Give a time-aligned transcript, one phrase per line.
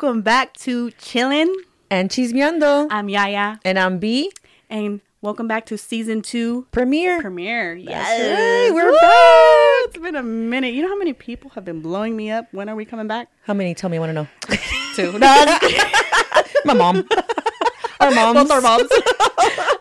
[0.00, 1.52] welcome back to Chillin'.
[1.90, 2.86] And Chismeando.
[2.90, 4.30] I'm Yaya, And I'm B.
[4.70, 7.20] and welcome back to season two Premiere.
[7.20, 7.74] premiere.
[7.74, 8.96] Yes, right, we're Woo!
[9.00, 9.88] back.
[9.88, 10.74] It's been a minute.
[10.74, 12.46] You know how many people have been blowing me up?
[12.52, 13.28] When are we coming back?
[13.44, 13.74] How many?
[13.74, 14.28] Tell me, I want to know.
[14.94, 15.18] Two.
[16.64, 17.04] My mom.
[18.00, 18.34] Our moms.
[18.34, 18.88] Both our moms.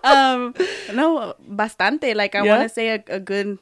[0.03, 0.55] um,
[0.95, 2.15] no, bastante.
[2.15, 2.57] Like I Yeah?
[2.57, 3.59] want to say a, a good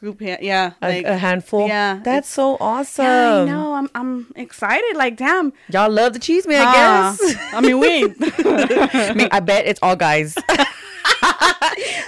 [0.00, 0.20] group.
[0.22, 1.66] ha- Yeah, A, like a handful.
[1.68, 3.04] yeah, That's so awesome.
[3.04, 3.74] yeah, I know.
[3.74, 4.96] I'm I'm excited.
[4.96, 5.52] Like damn.
[5.70, 7.36] Y'all love the chisme, I Ah, guess.
[7.52, 8.04] I mean, we.
[8.04, 10.36] I mean, I bet it's all guys.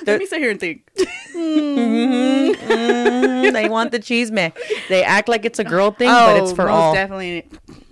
[0.07, 0.83] Let me sit here and think.
[1.35, 2.55] Mm,
[3.53, 4.53] they want the chisme.
[4.89, 6.95] They act like it's a girl thing, oh, but it's for most all.
[6.95, 7.47] definitely.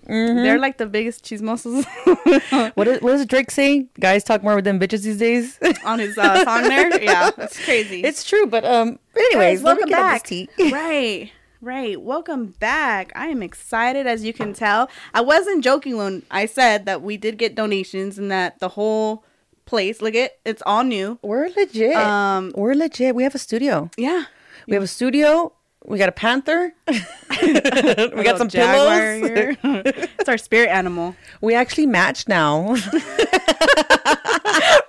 [0.08, 1.84] They're like the biggest chismosos
[2.76, 3.86] What, is, what does Drake say?
[4.00, 5.58] Guys talk more with them bitches these days.
[5.84, 6.88] on his uh, song there.
[7.02, 8.02] Yeah, that's crazy.
[8.02, 8.98] it's true, but um.
[9.16, 10.26] Anyways, Guys, welcome back.
[10.72, 12.00] right, right.
[12.00, 13.12] Welcome back.
[13.14, 14.88] I am excited, as you can tell.
[15.12, 19.24] I wasn't joking when I said that we did get donations and that the whole
[19.66, 21.18] place, look it, it's all new.
[21.20, 21.94] We're legit.
[21.96, 23.14] Um, We're legit.
[23.14, 23.90] We have a studio.
[23.98, 24.24] Yeah.
[24.66, 25.52] We have a studio.
[25.88, 26.74] We got a panther.
[26.88, 29.26] we got some pillows.
[29.26, 29.56] here.
[29.62, 31.16] it's our spirit animal.
[31.40, 32.76] We actually match now.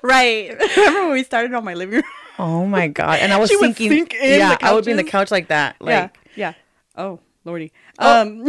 [0.02, 0.58] Right.
[0.78, 2.04] Remember when we started on my living room?
[2.40, 3.20] oh my god!
[3.20, 5.50] And I was She thinking, sink in yeah, I would be in the couch like
[5.50, 6.10] that, like yeah.
[6.36, 6.54] Yeah.
[6.96, 7.74] Oh, lordy.
[8.00, 8.22] Oh.
[8.22, 8.48] Um.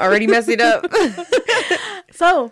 [0.00, 0.86] already messing up.
[2.10, 2.50] so,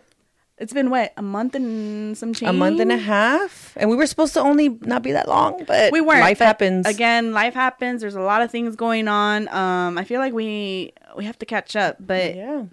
[0.61, 2.51] it's been what a month and some change.
[2.51, 5.65] a month and a half, and we were supposed to only not be that long,
[5.67, 6.21] but we weren't.
[6.21, 7.33] Life happens again.
[7.33, 8.01] Life happens.
[8.01, 9.49] There's a lot of things going on.
[9.49, 12.65] Um, I feel like we we have to catch up, but yeah,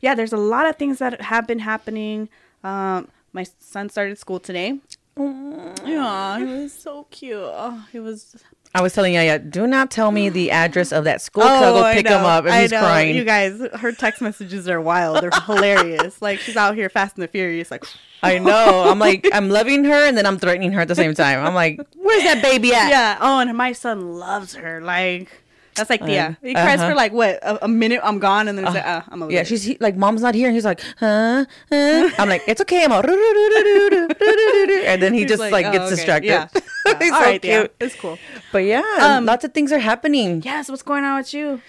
[0.00, 0.14] Yeah.
[0.14, 2.28] there's a lot of things that have been happening.
[2.62, 4.78] Um, my son started school today.
[5.16, 7.38] Yeah, he was so cute.
[7.40, 8.36] Oh, he was.
[8.74, 11.42] I was telling Yaya, do not tell me the address of that school.
[11.42, 12.78] Oh, I'll go Oh, pick him up, and I he's know.
[12.78, 13.16] crying.
[13.16, 15.22] You guys, her text messages are wild.
[15.22, 16.22] They're hilarious.
[16.22, 17.70] Like she's out here fast and the furious.
[17.70, 17.84] Like,
[18.22, 18.84] I know.
[18.88, 21.44] I'm like, I'm loving her, and then I'm threatening her at the same time.
[21.44, 22.88] I'm like, where's that baby at?
[22.90, 23.18] yeah.
[23.20, 24.80] Oh, and my son loves her.
[24.80, 25.42] Like.
[25.74, 26.34] That's like yeah.
[26.42, 26.90] He cries uh-huh.
[26.90, 28.00] for like what a, a minute.
[28.02, 29.32] I'm gone, and then it's like, uh, I'm over.
[29.32, 29.46] Yeah, it.
[29.46, 31.44] she's he, like, mom's not here, and he's like, huh?
[31.70, 32.10] huh?
[32.18, 32.84] I'm like, it's okay.
[32.84, 35.94] I'm all, and then he just like, oh, gets okay.
[35.96, 36.28] distracted.
[36.28, 36.48] Yeah.
[36.86, 36.98] Yeah.
[36.98, 37.74] he's All so right, cute.
[37.78, 38.18] It's cool.
[38.52, 40.42] But yeah, Um, lots of things are happening.
[40.42, 40.68] Yes.
[40.70, 41.60] What's going on with you?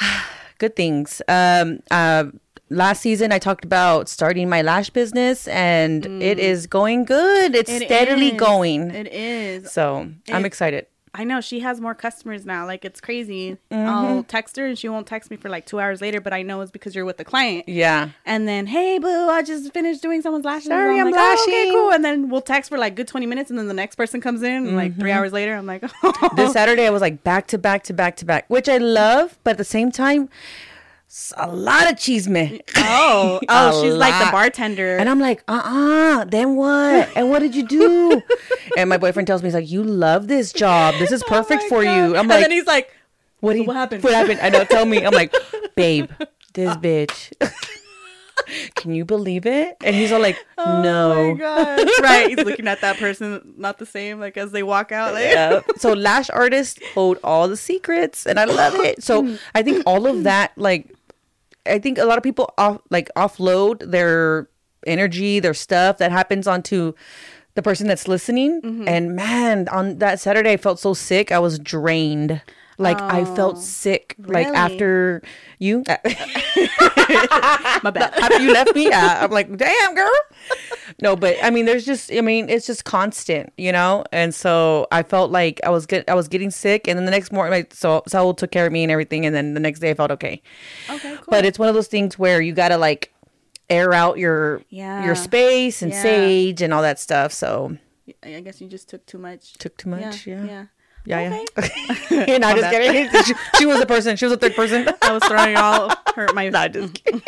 [0.58, 1.20] Good things.
[1.28, 2.24] Um, uh,
[2.70, 7.54] last season I talked about starting my lash business, and it is going good.
[7.54, 7.82] It's Mm.
[7.82, 8.40] It steadily is.
[8.40, 8.90] going.
[8.90, 9.70] It is.
[9.70, 10.86] so I'm excited.
[11.12, 12.66] I know she has more customers now.
[12.66, 13.56] Like it's crazy.
[13.72, 13.88] Mm-hmm.
[13.88, 16.42] I'll text her and she won't text me for like two hours later, but I
[16.42, 17.68] know it's because you're with the client.
[17.68, 18.10] Yeah.
[18.24, 20.68] And then, hey, boo, I just finished doing someone's lashes.
[20.68, 21.92] Sorry, I'm like, "Oh, okay, cool.
[21.92, 24.42] And then we'll text for like good 20 minutes, and then the next person comes
[24.42, 25.00] in, and like Mm-hmm.
[25.00, 26.30] three hours later, I'm like, oh.
[26.36, 29.36] this Saturday I was like back to back to back to back, which I love,
[29.42, 30.28] but at the same time,
[31.36, 32.60] a lot of chisme.
[32.76, 34.96] oh, oh, she's like the bartender.
[34.96, 37.08] And I'm like, uh uh then what?
[37.16, 38.22] And what did you do?
[38.76, 40.94] and my boyfriend tells me, he's like, you love this job.
[40.98, 41.96] This is perfect Oh for God.
[41.96, 42.02] you.
[42.14, 42.94] I'm and like, then he's like,
[43.40, 44.04] what, do so you- what happened?
[44.04, 44.40] What happened?
[44.40, 45.04] I know, tell me.
[45.04, 45.34] I'm like,
[45.74, 46.10] babe,
[46.54, 47.32] this bitch.
[48.74, 49.76] Can you believe it?
[49.84, 51.34] And he's all like, Oh no.
[51.34, 51.88] my God.
[52.02, 52.28] right.
[52.30, 55.12] He's looking at that person, not the same, like as they walk out.
[55.14, 55.60] Like, Yeah.
[55.76, 59.02] So lash artists hold all the secrets, and I love it.
[59.04, 60.92] So I think all of that, like,
[61.66, 64.48] I think a lot of people off like offload their
[64.86, 66.94] energy, their stuff that happens onto
[67.54, 68.60] the person that's listening.
[68.62, 68.88] Mm-hmm.
[68.88, 71.32] And man, on that Saturday, I felt so sick.
[71.32, 72.40] I was drained.
[72.80, 74.14] Like I felt oh, sick.
[74.18, 75.22] Like after
[75.58, 75.96] you, uh,
[77.82, 78.12] My bad.
[78.14, 80.10] after you left me, yeah, I'm like, damn, girl.
[81.02, 84.04] No, but I mean, there's just, I mean, it's just constant, you know.
[84.12, 87.10] And so I felt like I was get, I was getting sick, and then the
[87.10, 89.80] next morning, like, so Saul took care of me and everything, and then the next
[89.80, 90.42] day I felt okay.
[90.88, 91.24] Okay, cool.
[91.28, 93.12] But it's one of those things where you gotta like
[93.68, 95.04] air out your Yeah.
[95.04, 96.02] your space and Yeah.
[96.02, 97.32] sage and all that stuff.
[97.32, 97.76] So
[98.22, 99.52] I guess you just took too much.
[99.54, 100.26] took too much.
[100.26, 100.44] Yeah, Yeah.
[100.44, 100.64] yeah,
[101.04, 101.70] Yeah, okay.
[102.10, 102.38] yeah.
[102.38, 102.72] no, just bad.
[102.72, 103.22] kidding.
[103.24, 104.16] she, she was a person.
[104.16, 104.88] She was a third person.
[105.02, 106.48] I was throwing it all her my.
[106.50, 107.22] Nah, just kidding.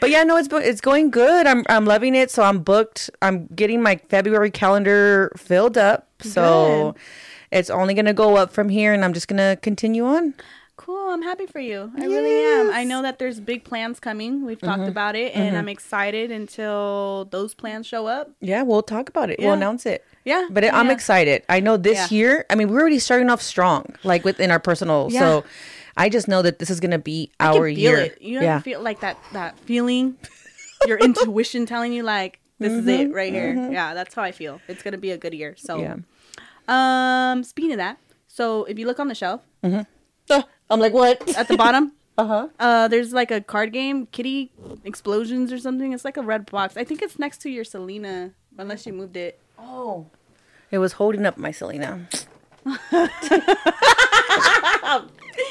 [0.00, 1.46] but yeah, no, it's it's going good.
[1.46, 2.30] I'm I'm loving it.
[2.30, 3.10] So I'm booked.
[3.22, 6.08] I'm getting my February calendar filled up.
[6.20, 6.94] So
[7.50, 10.34] it's only gonna go up from here, and I'm just gonna continue on.
[10.86, 11.08] Cool.
[11.10, 11.90] I'm happy for you.
[11.98, 12.70] I really am.
[12.70, 12.88] I Mm-hmm.
[12.88, 14.44] know that there's big plans coming.
[14.46, 18.30] We've talked about it, and I'm excited until those plans show up.
[18.40, 19.40] Yeah, we'll talk about it.
[19.40, 20.04] We'll announce it.
[20.24, 20.46] Yeah.
[20.48, 21.42] But I'm excited.
[21.48, 22.16] I know this Yeah.
[22.16, 22.46] year.
[22.50, 25.08] I mean, we're already starting off strong, like within our personal.
[25.10, 25.18] Yeah.
[25.20, 25.44] So
[25.96, 27.98] I just know that this is gonna be I can our feel year.
[27.98, 28.22] it.
[28.22, 28.60] You yeah.
[28.60, 30.16] feel like that that feeling,
[30.86, 33.54] your intuition telling you like this is it right here.
[33.72, 34.60] Yeah, that's how I feel.
[34.68, 35.54] It's gonna be a good year.
[35.58, 36.00] So, Mm-hmm.
[36.68, 37.30] Yeah.
[37.32, 37.98] um, speaking of that,
[38.28, 39.40] so if you look on the shelf
[40.28, 41.36] Oh, I'm like, what?
[41.36, 42.48] at the bottom, Uh-huh.
[42.58, 44.50] Uh, there's like a card game, Kitty
[44.84, 45.92] Explosions or something.
[45.92, 46.76] It's like a red box.
[46.76, 49.38] I think it's next to your Selena, unless you moved it.
[49.58, 50.06] Oh.
[50.70, 52.08] It was holding up my Selena.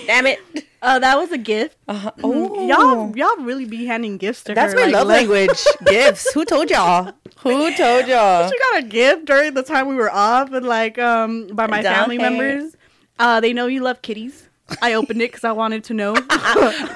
[0.08, 0.40] Damn it.
[0.82, 1.78] Uh, that was a gift.
[1.88, 2.12] Uh-huh.
[2.18, 4.80] Mm, Y'all, y'all really be handing gifts to That's her.
[4.80, 5.64] That's my like, love language.
[5.86, 6.32] Gifts.
[6.34, 7.14] Who told y'all?
[7.40, 8.50] Who told y'all?
[8.50, 11.82] She got a gift during the time we were off, and like um by my
[11.82, 12.38] family Dang.
[12.38, 12.76] members.
[13.18, 14.50] Uh, they know you love kitties.
[14.82, 16.14] I opened it because I wanted to know.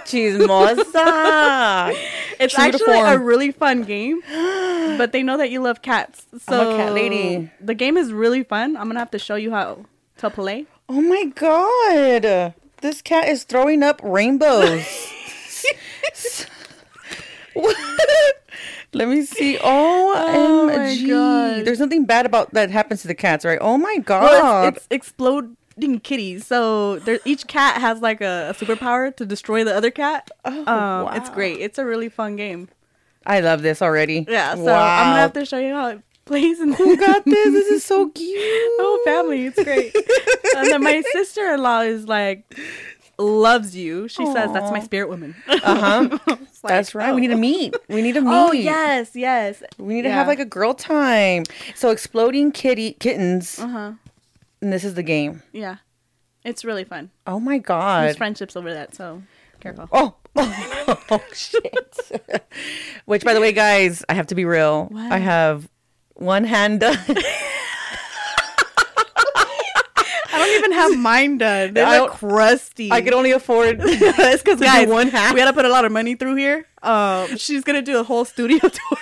[0.09, 0.83] Chismosa.
[2.39, 4.21] it's True actually a really fun game,
[4.97, 6.25] but they know that you love cats.
[6.39, 7.51] So a cat lady.
[7.61, 8.75] The game is really fun.
[8.75, 9.85] I'm gonna have to show you how
[10.17, 10.65] to play.
[10.87, 12.53] Oh my god.
[12.81, 14.85] This cat is throwing up rainbows.
[18.93, 19.59] Let me see.
[19.61, 21.65] Oh my God.
[21.65, 23.59] There's nothing bad about that happens to the cats, right?
[23.61, 24.23] Oh my god.
[24.23, 25.11] Well, it's, it's
[25.99, 26.45] kitties.
[26.45, 30.29] So there, each cat has like a, a superpower to destroy the other cat.
[30.45, 30.65] Oh,
[31.07, 31.59] um, It's great.
[31.59, 32.69] It's a really fun game.
[33.25, 34.25] I love this already.
[34.27, 34.55] Yeah.
[34.55, 36.59] So I'm gonna have to show you how it plays.
[36.59, 37.51] And Who got this?
[37.53, 38.39] This is so cute.
[38.81, 39.45] Oh, family.
[39.45, 39.93] It's great.
[40.55, 42.43] and then my sister in law is like
[43.17, 44.07] loves you.
[44.07, 45.35] She says that's my spirit woman.
[45.47, 46.17] Uh-huh.
[46.61, 47.11] Like, That's right.
[47.11, 47.15] oh.
[47.15, 47.73] We need to meet.
[47.87, 48.29] We need to meet.
[48.33, 49.63] Oh yes, yes.
[49.77, 51.43] We need to have like a girl time.
[51.75, 53.59] So exploding kitty kittens.
[53.59, 53.91] Uh huh.
[54.61, 55.43] And this is the game.
[55.53, 55.77] Yeah.
[56.43, 57.11] It's really fun.
[57.27, 58.05] Oh my god.
[58.05, 59.21] There's friendships over that, so
[59.59, 59.87] careful.
[59.91, 60.15] Oh.
[60.35, 61.99] oh shit.
[63.05, 64.85] Which by the way, guys, I have to be real.
[64.85, 65.11] What?
[65.11, 65.69] I have
[66.15, 66.97] one hand done.
[70.31, 71.73] I don't even have mine done.
[71.73, 72.91] They're I like crusty.
[72.91, 75.33] I could only afford it's because guys, one half.
[75.33, 76.65] we had to put a lot of money through here.
[76.81, 78.97] Um, she's gonna do a whole studio tour.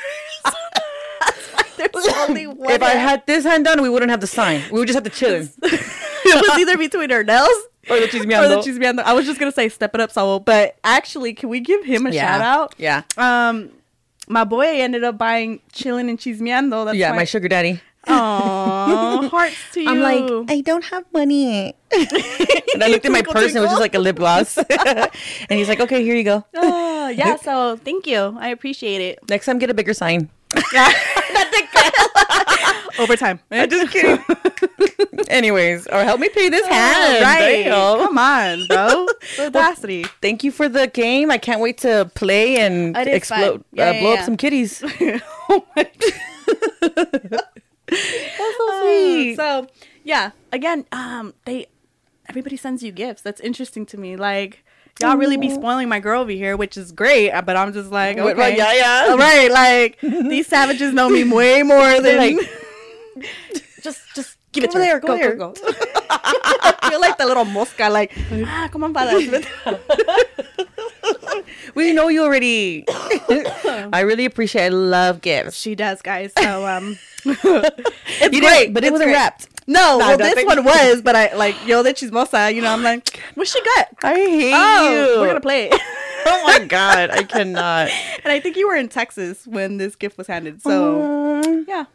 [1.78, 2.72] That's why there's only one.
[2.72, 4.62] If I had this hand done, we wouldn't have the sign.
[4.72, 5.34] We would just have to chill
[5.64, 7.48] it was either between her nails
[7.90, 8.64] or the or the chismeando.
[8.64, 9.00] chismeando.
[9.04, 12.06] I was just gonna say step it up, Saul, but actually, can we give him
[12.06, 12.34] a Yeah.
[12.34, 12.76] shout out?
[12.78, 13.04] Yeah.
[13.18, 13.70] Um,
[14.28, 16.86] my boy ended up buying chillin' and chismeando.
[16.86, 17.80] That's yeah, why- my sugar daddy.
[18.10, 19.90] Aw, hearts to you.
[19.90, 21.76] I'm like, I don't have money.
[21.92, 24.58] and I looked at my purse and it was just like a lip gloss.
[24.58, 25.10] and
[25.50, 26.46] he's like, okay, here you go.
[26.56, 27.36] oh, yeah.
[27.36, 28.38] So thank you.
[28.40, 29.20] I appreciate it.
[29.30, 30.30] Next time, get a bigger sign.
[33.00, 33.40] Overtime.
[33.52, 34.24] I'm just kidding.
[35.30, 37.18] Anyways, or help me pay this hand.
[37.20, 37.64] Oh, right.
[37.64, 38.00] Damn.
[38.00, 39.08] Come on, bro.
[39.46, 40.06] Audacity.
[40.22, 41.32] Thank you for the game.
[41.32, 43.64] I can't wait to play and explode.
[43.72, 44.20] Yeah, uh, yeah, blow yeah.
[44.20, 44.84] up some kitties.
[45.50, 45.90] oh my
[47.88, 49.36] That's so sweet.
[49.36, 49.68] So
[50.04, 51.68] yeah, again, um, they
[52.30, 53.22] everybody sends you gifts.
[53.22, 54.16] That's interesting to me.
[54.16, 54.64] Like
[55.00, 57.32] y'all really be spoiling my girl over here, which is great.
[57.32, 59.08] uh, But I'm just like, okay, yeah, yeah.
[59.12, 59.52] all right.
[59.52, 62.38] Like these savages know me way more than like,
[63.82, 65.00] just just give it Go to there, her.
[65.00, 65.36] go there.
[65.36, 65.54] go.
[66.10, 68.12] I feel like the little mosca, like
[68.46, 69.20] ah, come on, father.
[71.76, 72.86] we know you already.
[72.90, 74.66] I really appreciate.
[74.66, 75.58] I love gifts.
[75.58, 76.32] she does, guys.
[76.38, 79.48] So um, it's You great, but it wasn't wrapped.
[79.70, 82.54] No, Nah, well, this one was, but I like yo that she's mosa.
[82.54, 83.88] You know, I'm like, what she got?
[84.04, 85.20] I hate Oh, you.
[85.22, 85.82] we're gonna play it.
[86.26, 87.90] Oh my god, I cannot.
[88.24, 90.62] and I think you were in Texas when this gift was handed.
[90.62, 91.02] So
[91.44, 91.86] Um, yeah,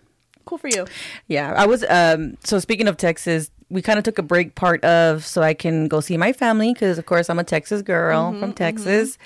[0.52, 0.86] cool for you.
[1.28, 1.84] yeah, I was.
[1.88, 5.54] Um, so speaking of Texas, we kind of took a break part of so I
[5.54, 9.16] can go see my family because of course I'm a Texas girl from Texas,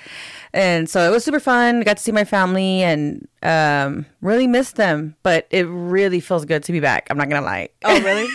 [0.53, 1.81] and so it was super fun.
[1.81, 6.63] Got to see my family and um, really missed them, but it really feels good
[6.65, 7.09] to be back.
[7.11, 7.71] I'm not gonna lie.
[7.85, 8.29] Oh really?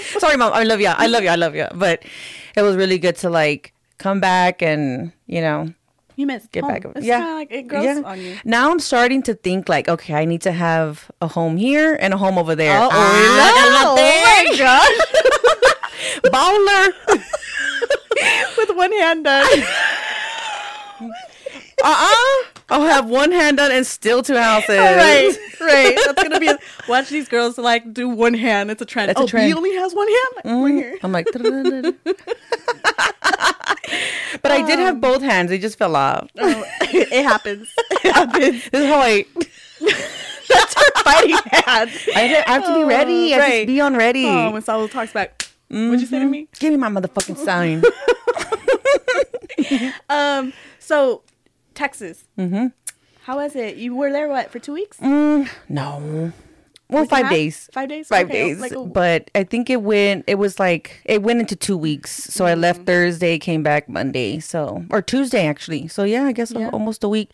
[0.18, 0.52] Sorry, mom.
[0.54, 0.88] I love you.
[0.88, 1.28] I love you.
[1.28, 1.66] I love you.
[1.74, 2.02] But
[2.56, 5.72] it was really good to like come back and you know
[6.16, 6.72] you missed get home.
[6.72, 6.84] back.
[6.96, 8.00] It's yeah, like it grows yeah.
[8.04, 8.36] on you.
[8.44, 12.12] Now I'm starting to think like, okay, I need to have a home here and
[12.12, 12.78] a home over there.
[12.80, 14.98] Oh, Ah, oh, my gosh!
[16.32, 16.92] baller.
[18.56, 19.46] With one hand done.
[21.84, 22.55] Uh-uh.
[22.68, 24.76] I'll have one hand done and still two houses.
[24.76, 25.96] right, right.
[26.04, 26.48] That's gonna be.
[26.48, 26.58] A,
[26.88, 28.72] watch these girls like do one hand.
[28.72, 29.10] It's a trend.
[29.10, 29.46] That's a oh, trend.
[29.46, 30.28] he only has one hand.
[30.36, 30.62] Like, Mm.
[30.62, 30.98] We're here.
[31.02, 31.26] I'm like,
[34.42, 35.50] but I did have both hands.
[35.50, 36.28] They just fell off.
[36.38, 37.72] Oh, it happens.
[38.04, 38.68] It happens.
[38.70, 39.24] This is how I.
[40.48, 41.90] That's her fighting hand.
[42.14, 43.34] I have to, I have to be ready.
[43.34, 43.66] I have right.
[43.66, 44.26] be on ready.
[44.26, 46.46] Oh, when Saul talks back, what'd you say to me?
[46.58, 47.82] Give me my motherfucking sign.
[50.08, 51.22] Um, so
[51.76, 52.24] Texas.
[52.38, 52.66] Mm-hmm.
[53.24, 53.76] How was it?
[53.76, 54.98] You were there what for two weeks?
[54.98, 56.32] Mm, no.
[56.88, 57.68] Well, Week five days.
[57.72, 58.06] Five days.
[58.06, 58.60] Five Okay, days.
[58.60, 60.22] Like, oh, but I think it went.
[60.28, 62.12] It was like it went into two weeks.
[62.12, 62.86] So I left Mm.
[62.86, 64.38] Thursday, came back Monday.
[64.38, 65.88] So or Tuesday actually.
[65.88, 66.70] So yeah, I guess Yeah.
[66.72, 67.30] almost a week.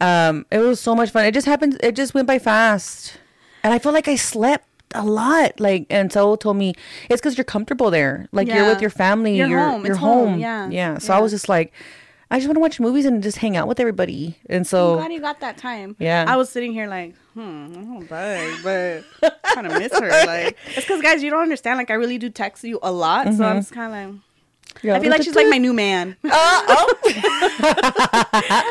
[0.00, 1.24] Um, it was so much fun.
[1.24, 1.78] It just happened.
[1.82, 3.18] It just went by fast,
[3.64, 5.58] and I feel like I slept a lot.
[5.58, 6.74] Like, and so told me
[7.10, 8.28] it's because you're comfortable there.
[8.30, 9.36] Like you're with your family.
[9.36, 9.82] You're You're home.
[9.84, 10.28] You're It's home.
[10.32, 10.38] home.
[10.38, 10.68] Yeah.
[10.70, 10.98] Yeah.
[10.98, 11.72] So I was just like,
[12.30, 14.36] I just want to watch movies and just hang out with everybody.
[14.46, 15.94] And so I'm glad you got that time.
[16.00, 16.24] Yeah.
[16.26, 19.04] I was sitting here like, hmm, I don't bug, but
[19.54, 20.08] kind of miss her.
[20.26, 21.78] Like, it's because guys, you don't understand.
[21.78, 24.22] Like, I really do text you a lot, so I'm just kind of like.
[24.84, 26.16] I feel like she's like my new man.
[26.24, 26.94] Uh, oh,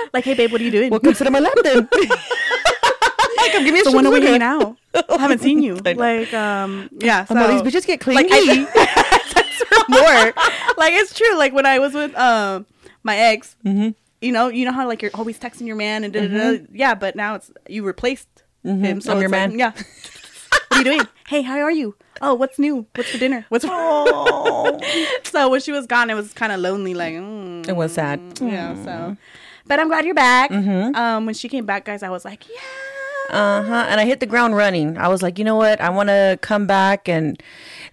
[0.13, 0.91] like, hey babe, what are you doing?
[0.91, 1.87] well, come sit on my lap then.
[3.51, 4.77] come give me a so when are we hanging out?
[4.93, 5.75] I haven't seen you.
[5.75, 7.25] Like, um, yeah.
[7.25, 8.29] So I'm like, these bitches get clingy.
[8.29, 8.67] like I
[9.89, 10.33] more.
[10.77, 11.37] Like it's true.
[11.37, 12.65] Like when I was with um
[13.05, 13.89] my ex, Mm-hmm.
[14.21, 16.65] you know, you know how like you're always texting your man and da, da, da.
[16.73, 18.27] yeah, but now it's you replaced
[18.63, 18.99] him.
[18.99, 19.59] So I'm your like, man.
[19.59, 19.71] yeah.
[20.49, 21.01] what are you doing?
[21.27, 21.95] Hey, how are you?
[22.21, 22.85] Oh, what's new?
[22.95, 23.45] What's for dinner?
[23.49, 24.79] What's for- Oh.
[25.23, 26.93] so when she was gone, it was kind of lonely.
[26.93, 28.19] Like mm, It was sad.
[28.41, 28.73] Yeah.
[28.83, 29.17] So,
[29.67, 30.51] but I'm glad you're back.
[30.51, 33.35] Um, when she came back, guys, I was like, yeah.
[33.37, 33.85] Uh huh.
[33.89, 34.97] And I hit the ground running.
[34.97, 35.81] I was like, you know what?
[35.81, 37.09] I want to come back.
[37.09, 37.41] And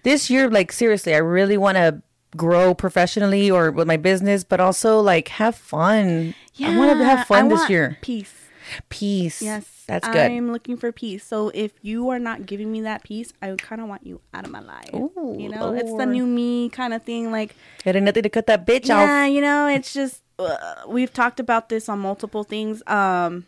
[0.03, 2.01] this year, like, seriously, I really want to
[2.35, 6.35] grow professionally or with my business, but also like have fun.
[6.55, 7.97] Yeah, I want to have fun I this want year.
[8.01, 8.33] Peace.
[8.89, 9.41] Peace.
[9.41, 10.31] Yes, That's good.
[10.31, 11.23] I'm looking for peace.
[11.25, 14.45] So if you are not giving me that peace, I kind of want you out
[14.45, 14.93] of my life.
[14.93, 17.31] Ooh, you know, it's the new me kind of thing.
[17.31, 19.31] Like, ain't nothing to cut that bitch yeah, off.
[19.31, 22.81] you know, it's just uh, we've talked about this on multiple things.
[22.87, 23.45] Um,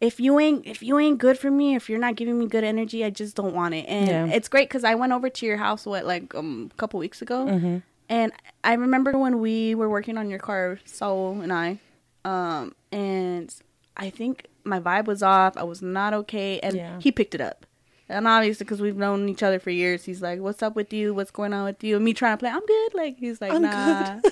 [0.00, 2.64] if you ain't if you ain't good for me, if you're not giving me good
[2.64, 3.84] energy, I just don't want it.
[3.86, 4.26] And Yeah.
[4.34, 7.20] it's great because I went over to your house what like um, a couple weeks
[7.22, 7.78] ago, Mm-hmm.
[8.08, 8.32] and
[8.64, 11.78] I remember when we were working on your car, Saul and I,
[12.24, 13.54] um, and
[13.96, 15.56] I think my vibe was off.
[15.56, 16.98] I was not okay, and Yeah.
[17.00, 17.66] he picked it up.
[18.08, 21.14] And obviously, because we've known each other for years, he's like, "What's up with you?
[21.14, 22.94] What's going on with you?" And me trying to play, I'm good.
[22.94, 24.20] Like he's like, I'm "Nah."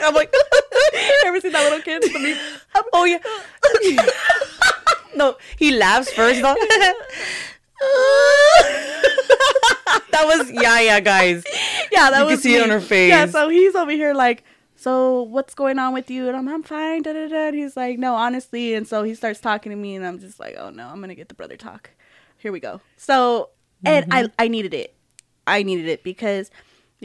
[0.00, 0.32] I'm like,
[1.34, 2.02] Ever seen that little kid?
[2.02, 2.38] The meme?
[2.92, 3.18] oh yeah.
[5.16, 6.40] no, he laughs first.
[6.42, 6.54] though.
[10.10, 11.42] that was yeah, yeah, guys.
[11.90, 13.08] yeah, that You was see it on her face.
[13.10, 14.44] Yeah, so he's over here like,
[14.76, 16.28] so what's going on with you?
[16.28, 17.02] And I'm, I'm fine.
[17.02, 17.48] Da, da, da.
[17.48, 18.74] And he's like, no, honestly.
[18.74, 21.14] And so he starts talking to me, and I'm just like, oh no, I'm gonna
[21.16, 21.90] get the brother talk.
[22.38, 22.80] Here we go.
[22.96, 23.50] So,
[23.84, 24.28] and Mm-hmm.
[24.38, 24.94] I, I needed it.
[25.46, 26.50] I needed it because,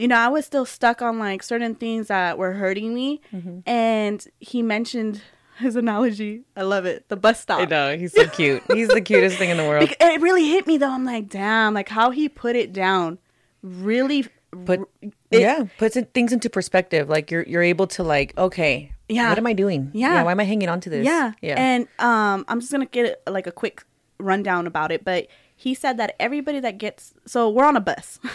[0.00, 3.60] you know, I was still stuck on like certain things that were hurting me, Mm-hmm.
[3.68, 5.22] and he mentioned
[5.58, 6.42] his analogy.
[6.56, 7.08] I love it.
[7.08, 7.60] The bus stop.
[7.60, 8.62] I know he's so cute.
[8.72, 9.90] He's the cutest thing in the world.
[10.00, 10.90] It really hit me though.
[10.90, 13.18] I'm like, damn, like how he put it down,
[13.62, 14.26] really.
[14.52, 17.08] But it- yeah, puts it, things into perspective.
[17.08, 19.28] Like you're you're able to like, okay, Yeah.
[19.28, 19.90] what am I doing?
[19.94, 20.22] Yeah.
[20.24, 21.04] why am I hanging on to this?
[21.04, 21.32] Yeah.
[21.42, 21.54] yeah.
[21.58, 23.84] And um I'm just going to get like a quick
[24.18, 28.18] rundown about it, but he said that everybody that gets so we're on a bus.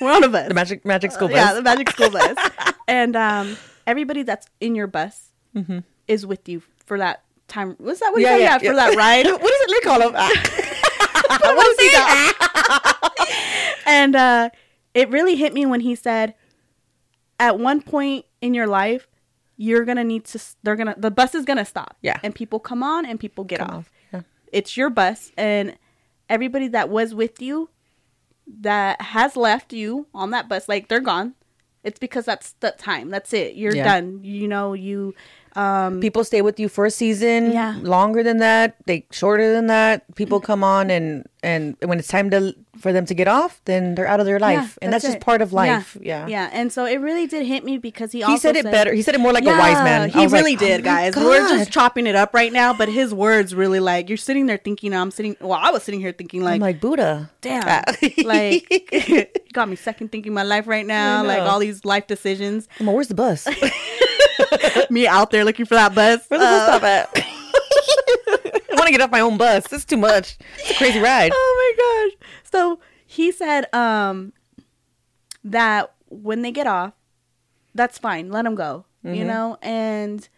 [0.00, 0.48] we're on a bus.
[0.48, 1.36] the magic magic school bus.
[1.36, 2.36] Yeah, the magic school bus.
[2.88, 5.32] and um everybody that's in your bus
[6.06, 7.74] is with you for that time.
[7.78, 8.12] What's that?
[8.12, 8.40] What you Mm-hmm.
[8.40, 9.26] Yeah, yeah, for that ride.
[9.26, 9.70] what is it?
[9.70, 10.12] They call him.
[10.16, 13.80] I want to that.
[13.86, 14.50] and uh,
[14.94, 16.34] it really hit me when he said,
[17.38, 19.08] "At one point in your life,
[19.56, 20.40] you're gonna need to.
[20.62, 20.94] They're gonna.
[20.96, 21.96] The bus is gonna stop.
[22.02, 22.18] Yeah.
[22.22, 23.74] and people come on and people get Come off.
[23.76, 24.20] off, yeah.
[24.52, 25.76] It's your bus, and
[26.28, 27.68] everybody that was with you,
[28.60, 31.34] that has left you on that bus, like they're gone.
[31.84, 33.10] It's because that's the time.
[33.10, 33.54] That's it.
[33.54, 33.84] You're Yeah.
[33.84, 34.20] done.
[34.24, 35.14] You know you.
[35.58, 37.50] Um, People stay with you for a season.
[37.50, 37.76] Yeah.
[37.82, 38.76] Longer than that.
[38.86, 40.04] They shorter than that.
[40.14, 43.94] People come on and and when it's time to for them to get off, then
[43.94, 45.96] they're out of their life, and that's, just part of life.
[46.00, 46.26] Yeah.
[46.28, 46.48] yeah.
[46.52, 48.92] And so it really did hit me because he He said it better.
[48.92, 50.10] He said it more like a wise man.
[50.10, 51.16] He like, really oh did, my guys.
[51.16, 54.58] We're just chopping it up right now, but his words really like you're sitting there
[54.58, 54.94] thinking.
[54.94, 55.36] I'm sitting.
[55.40, 57.30] Well, I was sitting here thinking like, I'm like Buddha.
[57.40, 57.84] damn,
[58.24, 61.24] like got me second thinking my life right now.
[61.24, 62.68] Like all these life decisions.
[62.78, 63.46] I'm where's the bus?
[64.90, 66.24] me out there looking for that bus.
[66.28, 67.10] Where's the bus Uh, stop at?
[68.70, 69.64] I want to get off my own bus.
[69.68, 70.36] This is too much.
[70.58, 71.32] It's a crazy ride.
[71.34, 72.28] oh my gosh.
[72.50, 74.32] So he said um
[75.44, 76.92] that when they get off,
[77.74, 78.30] that's fine.
[78.30, 78.84] Let them go.
[79.02, 79.26] You Mm-hmm.
[79.28, 80.28] know, and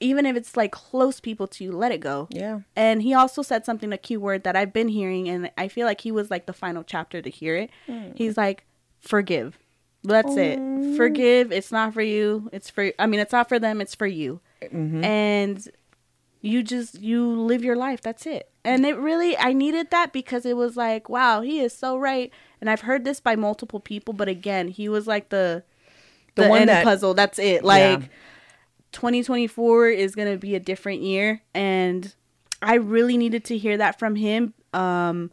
[0.00, 2.28] even if it's like close people to you, let it go.
[2.30, 2.60] Yeah.
[2.76, 5.86] And he also said something, a key word that I've been hearing, and I feel
[5.86, 7.70] like he was like the final chapter to hear it.
[7.86, 8.10] Hmm.
[8.14, 8.64] He's like,
[9.00, 9.58] forgive.
[10.04, 10.58] That's it.
[10.96, 11.50] Forgive.
[11.50, 12.48] It's not for you.
[12.52, 13.80] It's for, I mean, it's not for them.
[13.80, 14.40] It's for you.
[14.62, 15.02] Mm-hmm.
[15.02, 15.68] And
[16.42, 18.00] you just, you live your life.
[18.02, 18.50] That's it.
[18.64, 22.30] And it really, I needed that because it was like, wow, he is so right.
[22.60, 25.64] And I've heard this by multiple people, but again, he was like the,
[26.34, 27.14] The the, one end that- puzzle.
[27.14, 27.64] That's it.
[27.64, 28.06] Like, Yeah.
[28.92, 32.14] 2024 is going to be a different year and
[32.62, 35.32] i really needed to hear that from him um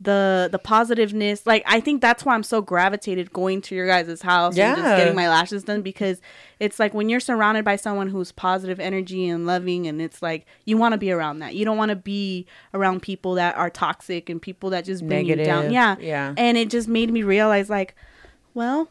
[0.00, 4.22] the the positiveness like i think that's why i'm so gravitated going to your guys'
[4.22, 6.20] house and just getting my lashes done because
[6.60, 10.46] it's like when you're surrounded by someone who's positive energy and loving and it's like
[10.64, 11.54] you want to be around that.
[11.54, 15.26] You don't want to be around people that are toxic and people that just bring
[15.26, 15.72] you down.
[15.72, 15.96] Yeah.
[15.98, 16.34] Yeah.
[16.36, 17.94] and it just made me realize like
[18.54, 18.88] well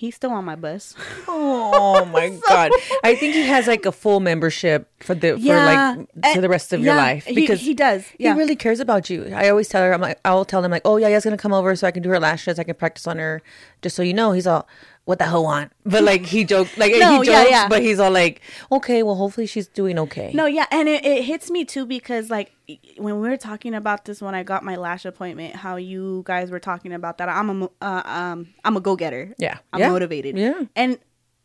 [0.00, 0.94] he's still on my bus
[1.28, 2.70] Oh my god!
[3.04, 5.54] I think he has like a full membership for the Yeah.
[5.54, 8.32] Eh, for like to the rest of your yeah, life he- because he does, yeah.
[8.32, 9.18] He really cares about you.
[9.34, 11.52] I always tell her, I'm like, I'll tell him like, oh yeah, he's gonna come
[11.52, 12.58] over so I can do her lashes.
[12.58, 13.42] I can practice on her.
[13.82, 14.66] Just so you know, he's all,
[15.10, 15.72] what the hell want?
[15.84, 17.68] But like he jokes, like No, he yeah, jokes, yeah.
[17.68, 18.40] but he's all like,
[18.70, 20.30] okay, well hopefully she's doing okay.
[20.32, 22.52] No, yeah, and it, it hits me too because like
[22.96, 26.50] when we were talking about this when I got my lash appointment, how you guys
[26.52, 27.28] were talking about that.
[27.28, 29.34] I'm a uh, um I'm a go getter.
[29.36, 29.58] Yeah.
[29.72, 29.90] I'm Yeah.
[29.90, 30.38] motivated.
[30.38, 30.62] Yeah.
[30.76, 30.98] and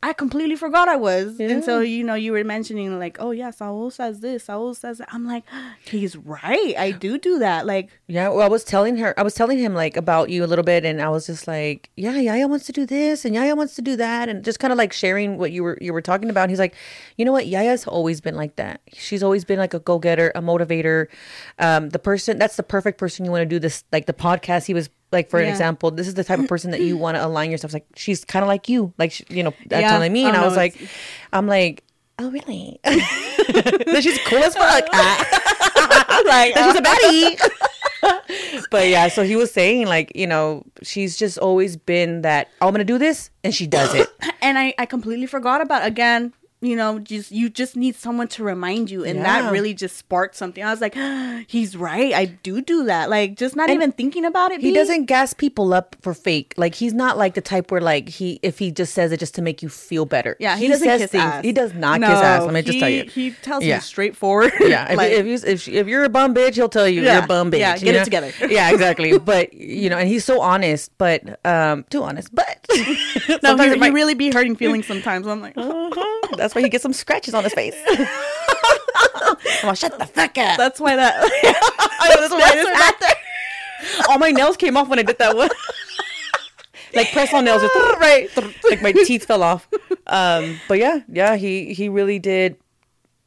[0.03, 1.49] I completely forgot I was Yeah.
[1.49, 5.07] until you know you were mentioning like, oh yeah, Saul says this, Saul says that.
[5.11, 5.43] I'm like,
[5.85, 6.75] he's right.
[6.77, 7.65] I do do that.
[7.65, 10.47] Like, Yeah, well, I was telling her, I was telling him like about you a
[10.47, 13.55] little bit, and I was just like, yeah, Yaya wants to do this, and Yaya
[13.55, 16.01] wants to do that, and just kind of like sharing what you were you were
[16.03, 16.43] talking about.
[16.43, 16.75] And he's like,
[17.17, 18.81] you know what, Yaya's always been like that.
[18.93, 21.07] She's always been like a go getter, a motivator,
[21.57, 24.65] um, the person that's the perfect person you want to do this like the podcast.
[24.67, 27.15] He was like, for an example, this is the type of person that you want
[27.17, 27.73] to align yourself.
[27.73, 29.89] Like she's kind of like you, like you know, that's Yeah.
[29.89, 30.89] telling me, and Oh, I no, was like, it's-
[31.33, 31.81] I'm like.
[32.17, 32.79] Oh really?
[32.85, 34.85] that she's cool as fuck.
[36.25, 38.65] like that she's a baddie.
[38.71, 42.67] but yeah, so he was saying like, you know, she's just always been that oh,
[42.67, 44.07] I'm gonna do this, and she does it.
[44.41, 46.31] and I, I completely forgot about again
[46.65, 49.41] you know just you just need someone to remind you and Yeah.
[49.41, 50.95] that really just sparked something i was like
[51.47, 54.69] he's right i do do that like just not And even thinking about it He
[54.71, 54.75] B.
[54.75, 56.53] doesn't gas people up for fake.
[56.57, 59.35] Like he's not like the type where like he if he just says it just
[59.35, 60.35] to make you feel better.
[60.39, 61.23] yeah he, doesn't says kiss things.
[61.23, 61.43] ass.
[61.43, 62.43] He does not No, kiss ass.
[62.43, 63.03] Let me just he- tell you.
[63.05, 63.75] he tells Yeah.
[63.75, 66.87] you straightforward Yeah, if, like, if, you, if, if you're a bum bitch, he'll tell
[66.87, 67.59] you you're a bum bitch.
[67.59, 68.03] yeah, get it know?
[68.03, 68.31] together.
[68.49, 69.17] Yeah, exactly.
[69.19, 72.33] But you know, and he's so honest, but um, too honest.
[72.33, 72.83] But no
[73.41, 76.27] sometimes he, it he might- really be hurting feelings sometimes i'm like Uh-huh.
[76.37, 77.75] That's why he gets some scratches on his face.
[77.89, 80.57] I'm like, shut the fuck up.
[80.57, 84.99] that's why that I know, that's why just had All my nails came off when
[84.99, 85.49] I did that one.
[86.93, 88.29] like press on nails, just right.
[88.69, 89.67] Like my teeth fell off.
[90.07, 92.57] Um, but yeah, yeah, he he really did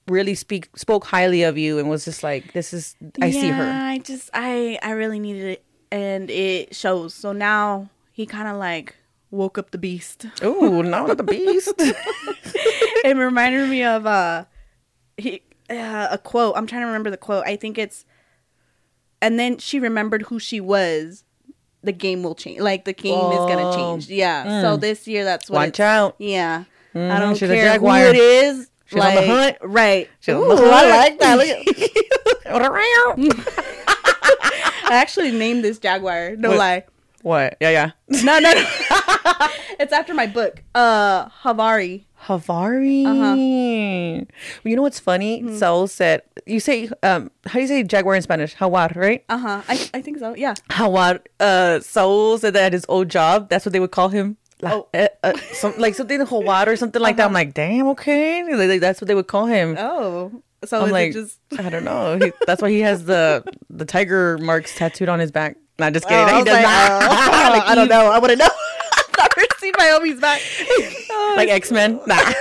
[0.06, 3.64] really speak spoke highly of you and was just like, this is I see her.
[3.64, 7.14] I just I I really needed it and it shows.
[7.14, 8.94] So now he kind of like
[9.30, 10.26] woke up the beast.
[10.42, 11.74] Ooh, not the beast.
[11.78, 14.44] it reminded me of uh
[15.16, 16.54] he uh, a quote.
[16.56, 17.44] I'm trying to remember the quote.
[17.46, 18.04] I think it's
[19.20, 21.24] and then she remembered who she was.
[21.82, 22.60] The game will change.
[22.60, 23.76] Like the game is gonna Oh.
[23.76, 24.08] change.
[24.08, 24.62] Yeah.
[24.62, 26.14] So this year that's what Watch out.
[26.18, 26.64] Yeah.
[26.94, 28.00] I Mhm, don't she's a care who jaguar.
[28.06, 28.70] it is.
[28.86, 29.56] She's on the hunt.
[29.62, 30.08] Right.
[30.20, 31.36] She's Ooh, the I like that.
[32.50, 33.44] Look at-
[34.90, 36.34] I actually named this jaguar.
[36.36, 36.58] No What?
[36.58, 36.84] lie.
[37.22, 37.56] What?
[37.60, 37.90] Yeah, yeah.
[38.24, 38.64] No, no, no.
[39.78, 40.62] it's after my book.
[40.74, 42.04] Uh, Havari.
[42.24, 43.04] Havari.
[43.06, 43.36] Uh-huh.
[44.64, 45.40] Well, you know what's funny?
[45.40, 45.56] Hmm.
[45.56, 48.54] Saul said, you say, um, how do you say jaguar in Spanish?
[48.54, 49.24] Jaguar, right?
[49.28, 49.62] Uh huh.
[49.68, 50.34] I, I think so.
[50.34, 50.54] Yeah.
[50.70, 51.20] Jaguar.
[51.38, 54.36] Uh, Saul said that at his old job, that's what they would call him.
[54.60, 54.88] La- Oh.
[54.94, 57.26] uh, uh, some, like something Jaguar or something like that.
[57.26, 58.42] I'm like, damn, okay.
[58.42, 59.76] Like, like, that's what they would call him.
[59.78, 60.42] Oh.
[60.64, 61.38] So I'm like, just?
[61.56, 62.18] I don't know.
[62.18, 65.56] He, that's why he has the the tiger marks tattooed on his back.
[65.78, 66.24] Not just Oh, kidding.
[66.34, 67.02] I, he does like, not.
[67.02, 68.10] oh, Like I don't know.
[68.10, 68.48] I wouldn't know.
[69.20, 70.40] I've never seen my homie's back.
[71.36, 72.00] like X Men.
[72.06, 72.32] Nah.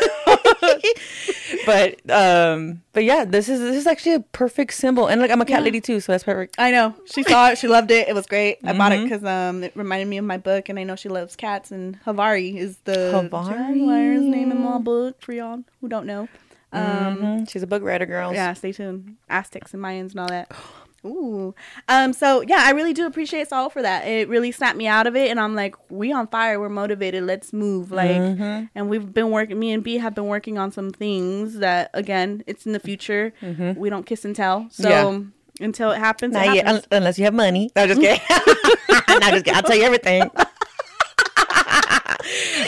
[1.65, 5.41] but um, but yeah, this is this is actually a perfect symbol, and like I'm
[5.41, 5.65] a cat Yeah.
[5.65, 6.56] lady too, so that's perfect.
[6.58, 6.93] I know.
[7.06, 7.58] She saw it.
[7.58, 8.08] She loved it.
[8.08, 8.58] It was great.
[8.63, 11.10] I bought it because um, it reminded me of my book, and I know she
[11.10, 11.71] loves cats.
[11.71, 14.19] And Havari is the Havari.
[14.21, 16.28] name in my book for y'all who don't know.
[16.73, 17.50] Um, Mhm.
[17.50, 18.34] She's a book writer, girls.
[18.34, 19.15] yeah, stay tuned.
[19.30, 20.52] Aztecs and Mayans and all that.
[21.08, 21.56] Ooh.
[21.88, 22.13] Um.
[22.13, 24.06] So yeah, I really do appreciate Saul for that.
[24.08, 26.60] It really snapped me out of it, and I'm like, we on fire.
[26.60, 27.24] We're motivated.
[27.24, 27.91] Let's move.
[27.91, 28.70] Like, Mhm.
[28.76, 29.58] and we've been working.
[29.60, 33.34] Me and B have been working on some things that again, it's in the future.
[33.78, 34.67] We don't kiss and tell.
[34.72, 35.20] So Yeah.
[35.65, 37.72] until it happens, it Not yet, un- unless you have money.
[37.76, 38.20] No, just kidding.
[38.30, 39.54] no, just kidding.
[39.56, 40.30] I'll tell you everything.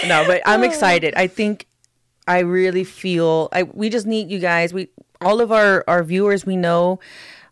[0.08, 1.14] no, but I'm excited.
[1.16, 1.68] I think
[2.28, 4.74] I really feel I we just need you guys.
[4.74, 4.90] We
[5.22, 7.00] all of our our viewers we know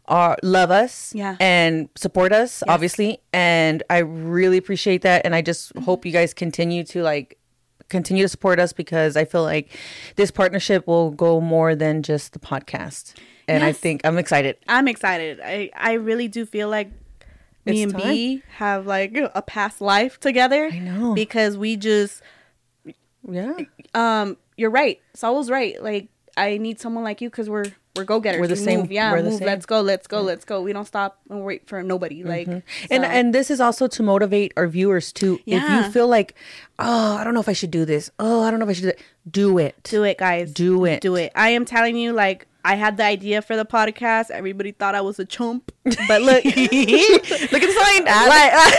[0.07, 1.35] are love us Yeah.
[1.39, 6.33] and support us obviously and I really appreciate that and I just hope you guys
[6.33, 7.37] continue to like
[7.89, 9.69] continue to support us because I feel like
[10.15, 13.13] this partnership will go more than just the podcast.
[13.47, 14.57] And I think I'm excited.
[14.67, 15.39] I'm excited.
[15.41, 16.89] I I really do feel like
[17.65, 20.69] me It's and B have like a past life together.
[20.71, 21.13] I know.
[21.13, 22.21] because we just
[23.29, 23.53] Yeah.
[23.93, 24.99] um you're right.
[25.13, 25.81] Saul's right.
[25.81, 28.39] Like I need someone like you because we're we're go getters.
[28.39, 28.91] We're the We same- Move.
[28.91, 29.39] Yeah, we're the move.
[29.39, 29.47] same.
[29.47, 29.81] Let's go.
[29.81, 30.21] Let's go.
[30.21, 30.61] Let's go.
[30.61, 32.19] We don't stop and wait for nobody.
[32.19, 32.29] Mm-hmm.
[32.29, 32.47] Like,
[32.91, 35.39] and so- and this is also to motivate our viewers too.
[35.47, 36.35] If you feel like,
[36.77, 38.11] oh, I don't know if I should do this.
[38.19, 38.99] Oh, I don't know if I should do that.
[39.29, 39.75] Do it.
[39.83, 40.51] do it, guys.
[40.53, 41.01] Do it.
[41.01, 41.31] Do it.
[41.35, 44.29] I am telling you, like, I had the idea for the podcast.
[44.29, 45.71] Everybody thought I was a chump,
[46.07, 48.05] but look, Look at the sign.
[48.07, 48.71] Uh,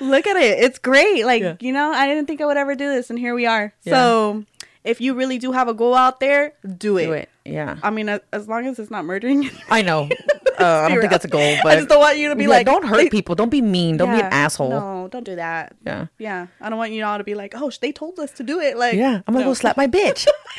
[0.00, 0.58] look at it.
[0.60, 1.24] It's great.
[1.24, 1.56] Like, Yeah.
[1.60, 3.72] you know, I didn't think I would ever do this, and here we are.
[3.86, 4.44] So,
[4.84, 7.06] if you really do have a goal out there, do it.
[7.06, 7.28] do it.
[7.44, 7.76] Yeah.
[7.82, 9.50] I mean, as, as long as it's not murdering.
[9.68, 10.08] I know.
[10.58, 12.42] Uh, I don't think that's a goal, but I just don't want you to be
[12.42, 13.34] Yeah, like, don't hurt they- people.
[13.34, 13.96] Don't be mean.
[13.96, 14.68] Don't be an asshole.
[14.68, 15.74] No, don't do that.
[15.86, 16.08] Yeah.
[16.18, 18.60] Yeah, I don't want you all to be like, oh, they told us to do
[18.60, 18.76] it.
[18.76, 19.22] Like, Yeah.
[19.26, 19.52] I'm gonna no.
[19.52, 20.26] go slap my bitch.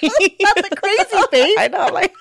[0.00, 1.56] That's a crazy face.
[1.60, 1.90] I know.
[1.92, 2.12] Like.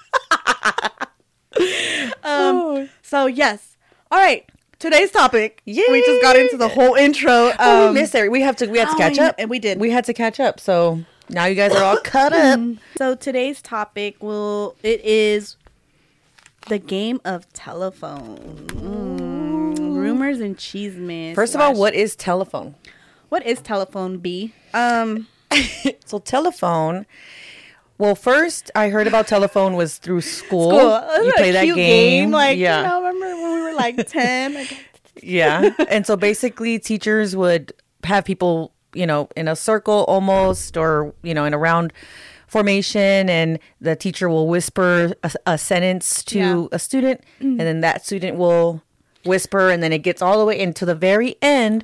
[2.24, 3.76] Um, so yes.
[4.12, 4.46] All right.
[4.78, 5.62] Today's topic.
[5.66, 5.84] Yay!
[5.92, 7.52] We just got into the whole intro.
[7.60, 8.14] Oh, Um, we missed.
[8.30, 8.68] We have to.
[8.68, 9.80] We had to oh, catch up, and we did.
[9.80, 10.60] We had to catch up.
[10.60, 12.60] So now you guys are all cut up.
[12.98, 15.56] so today's topic will it is
[16.68, 18.68] the game of telephone.
[18.70, 21.36] Mm, rumors and chisme.
[21.36, 22.76] First of all, what is telephone?
[23.30, 24.54] what is telephone B?
[24.74, 25.28] Um,
[26.06, 27.06] So telephone.
[28.00, 30.72] Well, first I heard about telephone was through school.
[30.72, 31.26] cool.
[31.26, 34.54] You play that cute game, like yeah, you know, remember when we were like ten?
[34.56, 34.86] Like,
[35.22, 35.72] yeah.
[35.90, 37.74] And so basically, teachers would
[38.06, 41.94] have people, you know, in a circle almost, or you know, in a round
[42.48, 46.66] formation, and the teacher will whisper a, a sentence to Yeah.
[46.72, 48.82] a student, and then that student will
[49.26, 51.84] whisper, and then it gets all the way into the very end,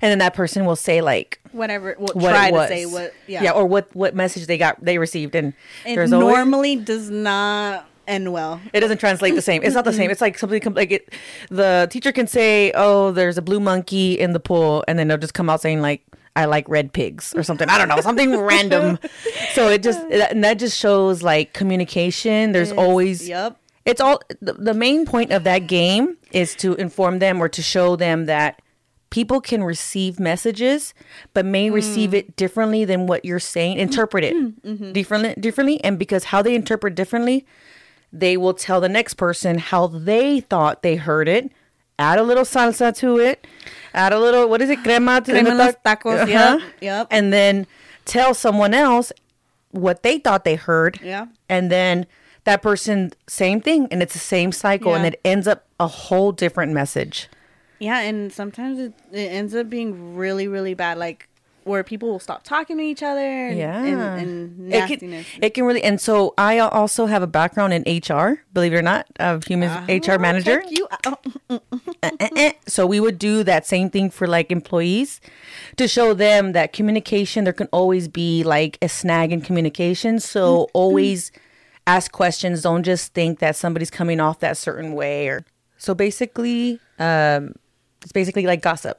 [0.00, 1.94] and then that person will say like whatever.
[1.98, 3.12] What try to say what.
[3.26, 3.50] Yeah.
[3.52, 5.52] or what what message they got they received, and
[5.84, 8.60] it there's always normally does not end well.
[8.72, 9.62] it doesn't translate the same.
[9.62, 10.10] It's not the same.
[10.10, 11.12] It's like something like it.
[11.50, 15.18] The teacher can say, "Oh, there's a blue monkey in the pool," and then they'll
[15.18, 16.02] just come out saying like,
[16.36, 17.68] "I like red pigs" or something.
[17.68, 18.98] I don't know, something random.
[19.52, 22.52] So it just and that just shows like communication.
[22.52, 23.58] There's always Yep.
[23.84, 27.62] It's all the, the main point of that game is to inform them or to
[27.62, 28.62] show them that
[29.10, 30.94] people can receive messages
[31.34, 31.74] but may hmm.
[31.74, 33.78] receive it differently than what you're saying.
[33.78, 34.68] Interpret it mm-hmm.
[34.68, 34.92] Mm-hmm.
[34.92, 35.84] differently differently.
[35.84, 37.44] And because how they interpret differently
[38.12, 41.50] they will tell the next person how they thought they heard it.
[41.98, 43.46] Add a little salsa to it
[43.94, 46.26] add a little what is it crema to Crema the tacos, Uh-huh.
[46.58, 47.06] yep, yep.
[47.10, 47.66] and then
[48.04, 49.12] tell someone else
[49.70, 51.26] what they thought they heard Yeah.
[51.48, 52.06] and then
[52.44, 56.32] that person same thing and it's the same cycle and it ends up a whole
[56.32, 57.28] different message
[57.78, 60.98] Yeah, and sometimes it, it ends up being really, really bad.
[60.98, 61.28] Like
[61.64, 63.20] where people will stop talking to each other.
[63.48, 63.82] And, yeah.
[63.84, 67.82] and, and it can, it can really and so i also have a background in
[68.08, 70.62] hr believe it or not of human ah, hr Oh, manager.
[70.68, 71.16] You, oh,
[71.50, 72.52] mm, mm, mm, eh, eh, eh.
[72.66, 75.20] so we would do that same thing for like employees
[75.76, 80.20] to show them that communication there can always be like a snag in communication.
[80.20, 81.32] So always
[81.86, 82.62] ask questions.
[82.62, 85.44] Don't just think that somebody's coming off that certain way or
[85.78, 87.54] so basically um
[88.02, 88.98] it's basically like gossip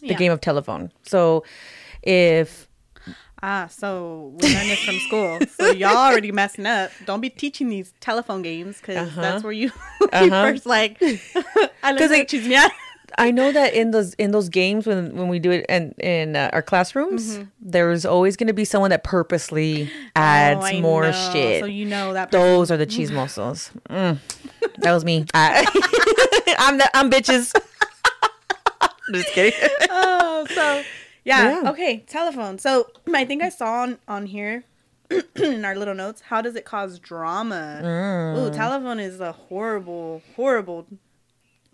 [0.00, 0.16] the Yeah.
[0.18, 0.90] game of telephone.
[1.04, 1.44] So
[2.02, 2.68] if
[3.42, 5.38] ah, so we learned this from school.
[5.56, 6.90] So y'all already messing up.
[7.06, 10.28] Don't be teaching these telephone games because that's where you, you Uh-huh.
[10.50, 10.96] first like.
[11.82, 12.68] I Because like it- yeah.
[13.18, 16.34] I know that in those in those games when when we do it in in
[16.34, 21.30] uh, our classrooms, there's always going to be someone that purposely adds Oh, more know.
[21.30, 21.60] shit.
[21.60, 22.30] So you know that.
[22.30, 23.70] person- Those are the chismosos.
[23.90, 24.16] Mm.
[24.78, 25.26] That was me.
[25.34, 25.66] I,
[26.58, 27.52] I'm the I'm bitches.
[29.12, 29.60] Just kidding.
[29.90, 30.82] oh, so
[31.24, 31.62] yeah.
[31.62, 31.70] Yeah.
[31.70, 32.58] Okay, telephone.
[32.58, 34.64] So I think I saw on on here
[35.36, 36.22] in our little notes.
[36.22, 37.80] How does it cause drama?
[37.82, 38.38] Mm.
[38.38, 40.86] Ooh, telephone is a horrible, horrible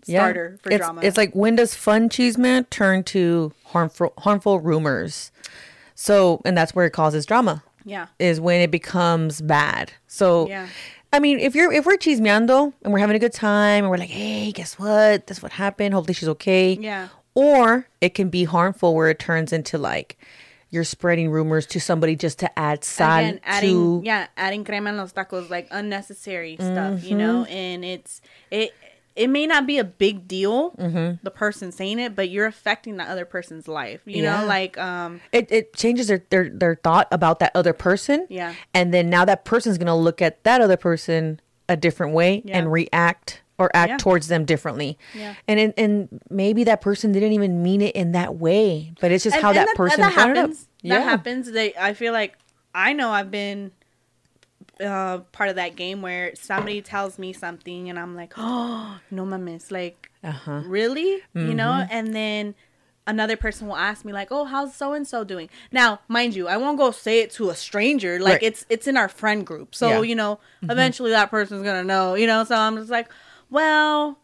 [0.03, 1.01] starter for it's, drama.
[1.03, 5.31] It's like when does fun chisme turn to harmful harmful rumors?
[5.95, 7.63] So and that's where it causes drama.
[7.85, 9.91] yeah, is when it becomes bad.
[10.07, 10.67] So, Yeah.
[11.11, 13.97] I mean, if you're if we're chismeando and we're having a good time and we're
[13.97, 15.25] like, hey, guess what?
[15.25, 15.93] That's what happened.
[15.95, 16.77] Hopefully she's okay.
[16.79, 17.07] Yeah.
[17.39, 20.17] Or it can be harmful where it turns into like
[20.71, 23.75] you're spreading rumors to somebody just to add sal again adding to.
[23.75, 24.05] Mm-hmm.
[24.05, 28.21] yeah adding crema en los tacos like unnecessary stuff you know and it's
[28.51, 28.71] it
[29.15, 31.15] it may not be a big deal Mm-hmm.
[31.23, 34.41] the person saying it but you're affecting that other person's life you Yeah.
[34.41, 38.27] know like um It, it changes their, their their thought about that other person.
[38.29, 38.53] Yeah.
[38.73, 42.59] And then now that person's gonna look at that other person a different way Yeah.
[42.59, 43.97] and react or act Yeah.
[43.97, 44.97] towards them differently.
[45.13, 45.35] Yeah.
[45.47, 49.35] And and maybe that person didn't even mean it in that way, but it's just
[49.35, 50.35] and- how and that, person that brought up.
[50.37, 52.37] happens that happens they i feel like
[52.73, 53.69] i know i've been
[54.83, 59.25] uh part of that game where somebody tells me something and i'm like oh no
[59.25, 60.61] mames like Uh-huh.
[60.65, 61.91] really you know Mm-hmm.
[61.97, 62.55] and then
[63.07, 66.47] another person will ask me like, "Oh, how's so and so doing?" Now, mind you,
[66.47, 68.19] I won't go say it to a stranger.
[68.19, 68.43] Like Right.
[68.43, 69.93] it's it's in our friend group, so Yeah.
[69.95, 70.03] Mm-hmm.
[70.03, 72.13] you know, eventually that person's gonna know.
[72.13, 73.09] You know, so I'm just like,
[73.49, 74.19] well,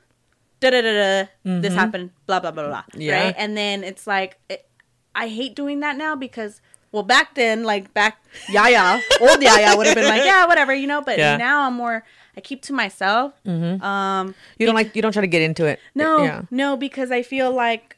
[0.60, 1.28] da da da da,
[1.62, 3.02] this happened, blah blah blah blah, Mm-hmm.
[3.02, 3.26] Yeah.
[3.26, 3.36] right?
[3.38, 4.66] And then it's like, it,
[5.14, 6.62] I hate doing that now because.
[6.92, 10.88] Well, back then, like back, Yaya, old Yaya would have been like, yeah, whatever, you
[10.88, 11.02] know.
[11.02, 11.36] But Yeah.
[11.36, 12.06] now I'm more,
[12.38, 13.34] I keep to myself.
[13.46, 15.82] Um, You don't like you don't try to get into it.
[15.94, 16.44] no, Yeah.
[16.52, 17.95] no, because I feel like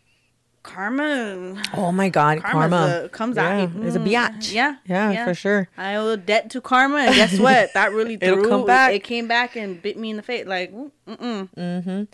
[0.67, 3.83] karma, Oh my god, karma a- comes yeah, out.
[3.83, 4.53] Is a Mm, biatch.
[4.53, 5.69] Yeah, Yeah, for sure.
[5.77, 7.71] I owe a debt to karma, and guess what?
[7.77, 8.93] That really It'll come back.
[8.93, 10.45] It came back and bit me in the face.
[10.45, 12.07] Like, mm, mm-mm.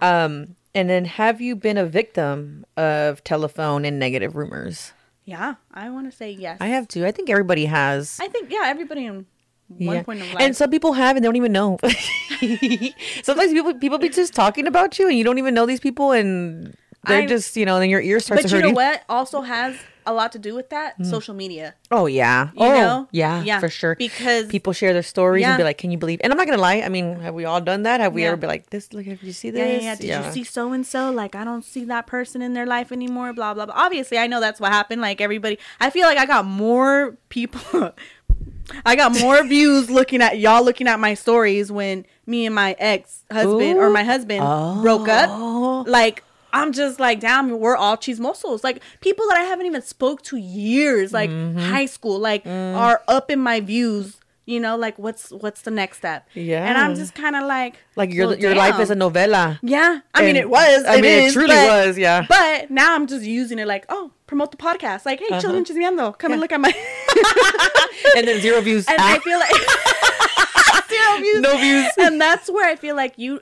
[0.00, 4.92] Um, and then have you been a victim of telephone and negative rumors?
[5.26, 6.58] yeah, I want to say yes.
[6.60, 7.06] I have too.
[7.06, 8.18] I think everybody has.
[8.20, 9.24] I think yeah, everybody in
[9.68, 10.02] one Yeah.
[10.02, 10.42] point of life.
[10.42, 11.78] And some people have and they don't even know.
[13.22, 16.12] Sometimes people people be just talking about you and you don't even know these people
[16.12, 19.02] and they're I- just you know then your ear starts but to you know what?
[19.08, 21.06] Also has a lot to do with that Mm.
[21.08, 21.74] social media.
[21.90, 22.48] Oh yeah.
[22.54, 23.08] You oh know?
[23.10, 23.94] yeah, Yeah, for sure.
[23.96, 26.60] because- people share their stories and be like, "Can you believe?" And I'm not gonna
[26.60, 26.82] lie.
[26.84, 28.00] I mean, have we all done that?
[28.00, 28.28] Have we Yeah.
[28.28, 28.92] ever been like, "This?
[28.92, 30.18] Look, have you see this?" Yeah, yeah, yeah.
[30.18, 31.10] Did you see so and so?
[31.10, 33.32] Like, I don't see that person in their life anymore.
[33.32, 33.74] Blah blah blah.
[33.74, 35.00] Obviously, I know that's what happened.
[35.00, 37.92] Like everybody, I feel like I got more people.
[38.86, 42.74] I got more views looking at y'all looking at my stories when me and my
[42.78, 44.40] ex husband or my husband
[44.82, 45.28] broke up.
[45.32, 45.84] Oh.
[45.86, 46.22] Like
[46.54, 48.62] I'm just like, damn, we're all cheese chismosos.
[48.64, 51.58] Like people that I haven't even spoke to years, like Mm-hmm.
[51.58, 52.74] high school, like Mm.
[52.76, 54.16] are up in my views.
[54.46, 56.28] You know, like what's what's the next step?
[56.34, 56.68] Yeah.
[56.68, 58.98] and I'm just kind of like, Like your well, your life is a damn.
[58.98, 59.58] novella.
[59.62, 60.84] Yeah, I mean it was.
[60.86, 62.26] I mean, it truly but- was, yeah.
[62.28, 65.06] But now I'm just using it like, oh, promote the podcast.
[65.06, 65.40] Like, hey, Uh-huh.
[65.40, 66.68] Chillin' chismeando, come and look at my.
[68.16, 68.86] and then zero views.
[68.86, 69.50] and I feel like
[70.90, 71.86] zero views, No views.
[71.98, 73.40] and that's where I feel like you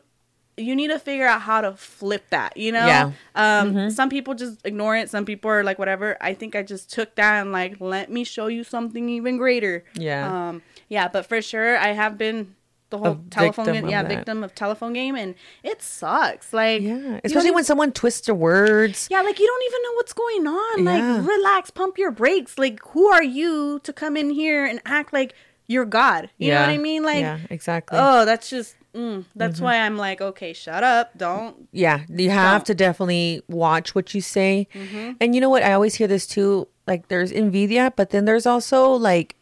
[0.57, 2.57] you need to figure out how to flip that.
[2.57, 3.13] You know, Yeah.
[3.37, 3.77] Mm-hmm.
[3.79, 5.09] Um, some people just ignore it.
[5.11, 6.17] Some people are like, whatever.
[6.21, 9.85] I think I just took that and like, let me show you something even greater.
[9.95, 10.49] Yeah.
[10.49, 10.63] Um.
[10.89, 12.55] Yeah, but for sure, I have been.
[12.91, 14.09] The whole telephone victim game, yeah, that.
[14.15, 16.53] victim of telephone game, and it sucks.
[16.53, 19.09] Like, yeah, especially when someone twists their words.
[19.11, 20.85] yeah, like you don't even know what's going on.
[20.85, 21.17] Yeah.
[21.17, 22.59] Like, relax, pump your brakes.
[22.59, 25.33] Like, who are you to come in here and act like
[25.67, 26.29] you're God?
[26.37, 27.03] You know what I mean?
[27.03, 27.99] Like, yeah, exactly.
[27.99, 28.77] oh, that's just.
[28.95, 29.65] Mm, that's Mm-hmm.
[29.65, 31.17] why I'm like, okay, shut up.
[31.17, 31.69] Don't.
[31.73, 32.67] yeah you have Don't.
[32.67, 35.13] to definitely watch what you say Mm-hmm.
[35.21, 38.45] and you know what i always hear this too like there's envidia but then there's
[38.47, 39.37] also like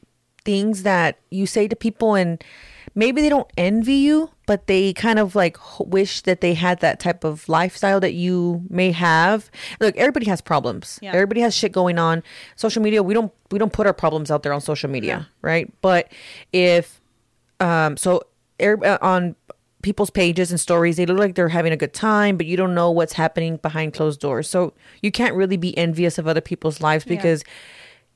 [0.44, 2.42] things that you say to people and
[2.94, 6.98] maybe they don't envy you but they kind of like wish that they had that
[7.00, 11.12] type of lifestyle that you may have look everybody has problems Yeah.
[11.12, 12.22] everybody has shit going on
[12.56, 15.70] social media we don't we don't put our problems out there on social media right
[15.82, 16.10] but
[16.52, 17.00] if
[17.60, 18.22] um so
[18.62, 19.35] er- uh, on
[19.83, 22.75] people's pages and stories they look like they're having a good time but you don't
[22.75, 26.81] know what's happening behind closed doors so you can't really be envious of other people's
[26.83, 27.16] lives Yeah.
[27.16, 27.42] because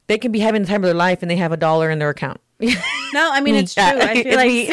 [0.08, 1.98] they can be having the time of their life and they have a dollar in
[1.98, 3.82] their account No, I mean, it's true.
[3.86, 4.68] Yeah, I feel like.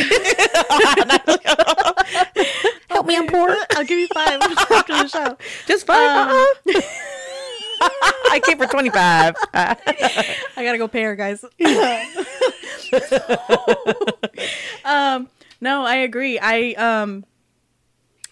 [2.89, 5.37] help me i'm poor I'll give you five after the show.
[5.67, 6.81] just fine Um, uh-uh.
[8.31, 9.75] i came for 25 I
[10.57, 11.43] gotta go pay her, guys.
[14.85, 15.27] um,
[15.61, 16.39] no, I agree.
[16.39, 17.23] I um,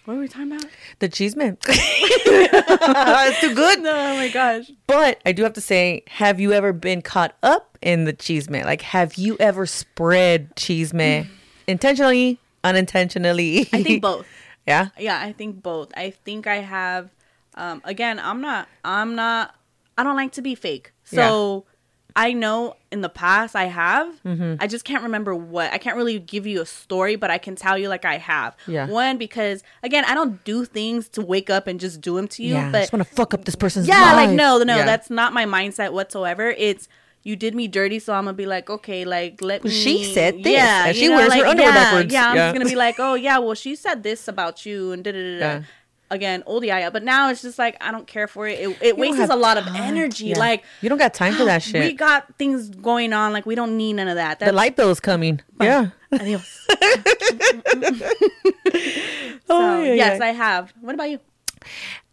[0.06, 0.66] what were we talking about?
[0.98, 4.72] the chisme it's too good No, oh my gosh.
[4.88, 8.66] But I do have to say, have you ever been caught up in the chisme?
[8.66, 11.28] Like, have you ever spread chisme
[11.68, 13.70] intentionally, unintentionally?
[13.72, 14.26] I think both.
[14.68, 14.90] yeah.
[14.98, 15.92] Yeah, I think both.
[15.96, 17.12] I think I have.
[17.56, 18.68] Um, again, I'm not.
[18.84, 19.54] I'm not.
[19.98, 20.92] I don't like to be fake.
[21.04, 21.66] So
[22.20, 24.08] I know in the past I have.
[24.24, 24.56] Mm-hmm.
[24.60, 25.72] I just can't remember what.
[25.72, 28.56] I can't really give you a story, but I can tell you like I have.
[28.68, 28.88] Yeah.
[28.88, 32.44] One because again, I don't do things to wake up and just do them to
[32.44, 32.56] you.
[32.56, 32.68] Yeah.
[32.68, 34.00] I but just want to fuck up this person's mind.
[34.00, 34.86] yeah, like no, no, Yeah.
[34.86, 36.54] that's not my mindset whatsoever.
[36.58, 36.88] It's
[37.22, 39.80] you did me dirty, so I'm gonna be like, okay, like let Well, me.
[39.80, 42.14] she said this, Yeah, and you she know, wears her like, underwear yeah, backwards.
[42.14, 42.46] Yeah, I'm Yeah.
[42.48, 45.18] just gonna be like, oh yeah, well she said this about you and da da
[45.18, 45.46] da da.
[45.46, 45.62] Yeah.
[46.12, 48.60] Again, old yaya, but now it's just like I don't care for it.
[48.60, 49.76] It, it wastes a lot of time.
[49.76, 50.26] energy.
[50.28, 50.40] Yeah.
[50.40, 51.82] Like you don't got time for that shit.
[51.82, 53.32] we got things going on.
[53.32, 54.40] Like we don't need none of that.
[54.40, 55.42] the light bill is coming.
[55.62, 55.90] Yeah.
[56.12, 56.68] Adios.
[59.52, 60.26] Oh, yeah, yes, yeah.
[60.26, 60.74] I have.
[60.82, 61.20] What about you?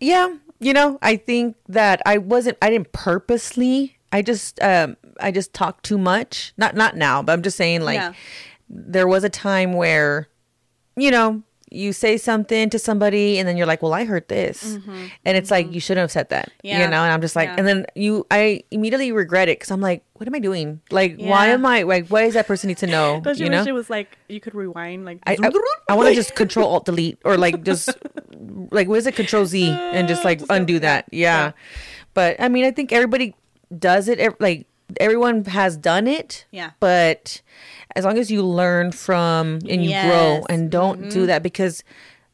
[0.00, 5.30] yeah you know i think that i wasn't i didn't purposely i just um i
[5.30, 8.12] just talked too much not not now but i'm just saying like Yeah.
[8.68, 10.28] there was a time where
[10.96, 14.79] you know you say something to somebody and then you're like, well, I heard this.
[15.24, 16.90] And it's like, you shouldn't have said that, you Mm-hmm.
[16.92, 17.02] Know?
[17.02, 17.57] And I'm just like, Yeah.
[17.59, 20.81] and then you, I immediately regret it because I'm like, what am I doing?
[20.90, 23.20] Like, why am I, like, why does that person need to know?
[23.24, 23.64] Don't you, you know?
[23.66, 27.18] it was like you could rewind like I, I, want to just control alt delete
[27.24, 27.90] or like just
[28.70, 31.46] like what is it control Z and just like Just undo that yeah.
[31.46, 31.52] yeah.
[32.14, 33.35] but I mean I think everybody
[33.76, 34.66] does it like
[35.01, 36.70] everyone has done it Yeah.
[36.81, 37.40] but
[37.94, 41.09] as long as you learn from and you grow and don't Mm-hmm.
[41.11, 41.83] do that because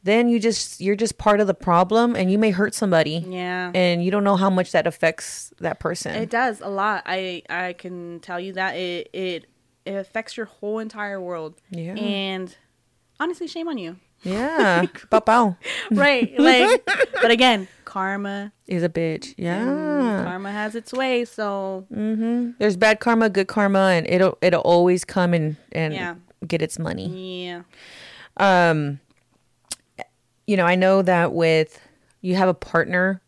[0.04, 3.70] then you just you're just part of the problem and you may hurt somebody Yeah.
[3.74, 7.02] and you don't know how much that affects that person It does a lot.
[7.06, 9.46] I I can tell you that it it
[9.84, 11.54] it affects your whole entire world.
[11.70, 11.94] Yeah.
[11.94, 12.54] And
[13.20, 13.96] honestly, shame on you.
[14.22, 15.56] yeah pow
[15.90, 16.38] right.
[16.38, 16.84] Like,
[17.22, 18.52] but again, karma.
[18.66, 19.64] is a bitch yeah
[20.24, 21.24] Karma has its way.
[21.24, 22.52] So Mm-hmm.
[22.58, 26.14] There's bad karma, good karma, and it'll it'll always come and and Yeah.
[26.46, 27.08] get its money.
[27.46, 27.62] yeah.
[28.38, 28.98] Um,
[30.46, 31.78] you know, I know that with
[32.20, 33.20] you have a partner,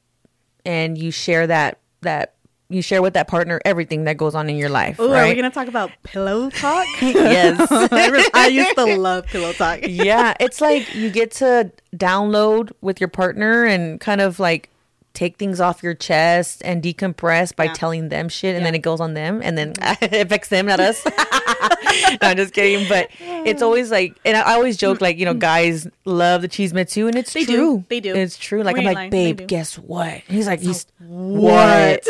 [0.65, 2.34] and you share that that
[2.69, 5.35] you share with that partner everything that goes on in your life, Ooh, are we
[5.35, 6.87] gonna talk about pillow talk?
[7.01, 7.67] yes.
[8.35, 9.81] I used to love pillow talk.
[9.83, 14.71] yeah, it's like you get to download with your partner and kind of like
[15.15, 17.73] take things off your chest and decompress by Yeah.
[17.75, 19.73] telling them shit and then it goes on them and then
[20.03, 21.05] it affects them not us
[22.21, 25.33] no, i'm just kidding but it's always like and i always joke like you know
[25.35, 27.55] guys love the chisme too and it's They do.
[27.57, 28.15] true They do.
[28.15, 29.11] it's true like i'm like lying.
[29.11, 32.05] Babe guess what And he's like he's What?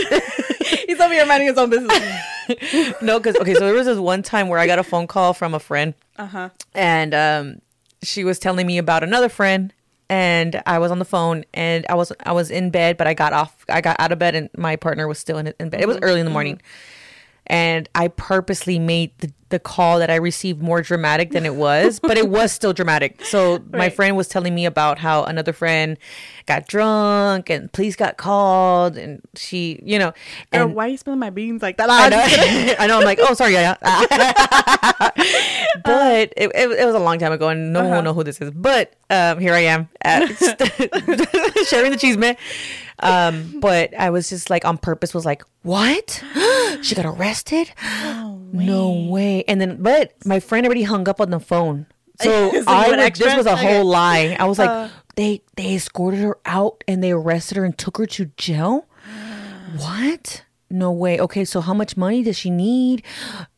[0.87, 1.99] He's over here minding his own business.
[3.03, 5.33] no, because okay, so there was this one time where I got a phone call
[5.35, 6.49] from a friend, Uh huh.
[6.75, 7.61] and um,
[8.03, 9.73] she was telling me about another friend,
[10.14, 13.14] and I was on the phone, and I was I was in bed, but I
[13.14, 15.81] got off, I got out of bed, and my partner was still in, in bed.
[15.81, 16.05] It was mm-hmm.
[16.05, 16.35] early in the mm-hmm.
[16.35, 16.62] morning,
[17.48, 22.01] and I purposely made the, the call that I received more dramatic than it was,
[22.01, 23.25] but it was still dramatic.
[23.25, 25.97] So my friend was telling me about how another friend
[26.47, 30.12] got drunk and police got called, and she, you know,
[30.53, 31.88] Girl, and why are you spilling my beans like that?
[31.88, 32.67] I I'm just kidding.
[32.67, 32.75] know.
[32.81, 32.99] I know.
[32.99, 33.77] I'm like, oh, sorry, yeah.
[35.85, 38.03] but it, it, it was a long time ago, and no one will Uh-huh.
[38.03, 38.51] know who this is.
[38.51, 40.27] But um, here I am at
[41.69, 42.37] sharing the chisme.
[43.01, 46.23] Um, but I was just like on purpose was like, what?
[46.83, 47.71] she got arrested?
[48.55, 49.45] No way.
[49.49, 51.87] And then, but my friend already hung up on the phone.
[52.23, 53.75] So So I was, this was a Okay.
[53.75, 54.37] whole lie.
[54.38, 54.88] I was like, Uh.
[55.17, 58.87] they they escorted her out and they arrested her and took her to jail.
[59.79, 60.43] What?
[60.70, 61.20] No way.
[61.20, 63.03] Okay, so how much money does she need?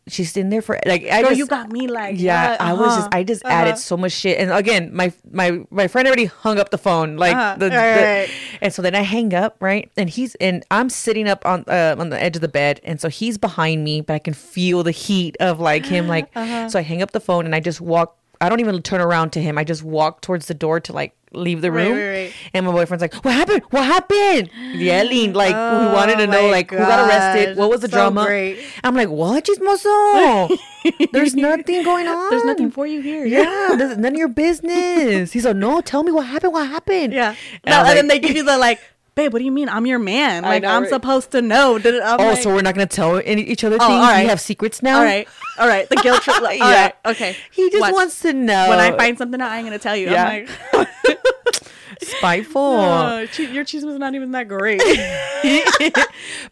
[0.08, 2.50] She's in there for like I Girl, just you got me like yeah.
[2.50, 2.60] what?
[2.60, 3.08] I was just.
[3.12, 3.54] I just Uh-huh.
[3.54, 4.38] added so much shit.
[4.38, 7.56] And again, my my my friend already hung up the phone like Uh-huh.
[7.58, 10.90] the, Right, the- right, and so then I hang up right, and he's and I'm
[10.90, 14.00] sitting up on uh, on the edge of the bed, and so he's behind me,
[14.00, 16.30] but I can feel the heat of like him like.
[16.36, 16.68] Uh-huh.
[16.68, 18.16] So I hang up the phone and I just walk.
[18.40, 19.58] I don't even turn around to him.
[19.58, 21.92] I just walk towards the door to like leave the room.
[21.92, 22.32] right, right.
[22.54, 23.62] And my boyfriend's like, "What happened?
[23.70, 27.70] What happened?" Yelling like we oh wanted to Oh know like who got arrested, what
[27.70, 28.24] was the So drama.
[28.24, 28.58] great.
[28.84, 30.56] I'm like, "What, chismoso?
[31.12, 32.30] There's nothing going on.
[32.30, 33.24] There's nothing for you here.
[33.26, 36.52] Yeah, none of your business." He's like, "No, tell me what happened.
[36.52, 37.34] What happened?" Yeah.
[37.64, 38.80] And No, and then they give you the like,
[39.16, 39.68] babe, what do you mean?
[39.68, 40.44] I'm your man.
[40.44, 40.88] Like know, I'm right?
[40.90, 41.78] supposed to know.
[41.78, 43.90] Did it, I'm Oh, like, so we're not gonna tell any, each other Oh, things.
[43.90, 44.22] all right.
[44.22, 44.98] We have secrets now.
[44.98, 45.26] all right,
[45.58, 45.88] all right.
[45.88, 46.40] The guilt trip.
[46.40, 46.82] Like, Yeah.
[46.84, 47.34] right, okay.
[47.50, 47.92] He just Watch.
[47.94, 48.68] wants to know.
[48.68, 50.10] When I find something out, I'm gonna tell you.
[50.10, 50.28] Yeah.
[50.28, 50.88] I'm like,
[52.02, 52.72] spiteful.
[52.82, 54.80] your chisme was not even that great.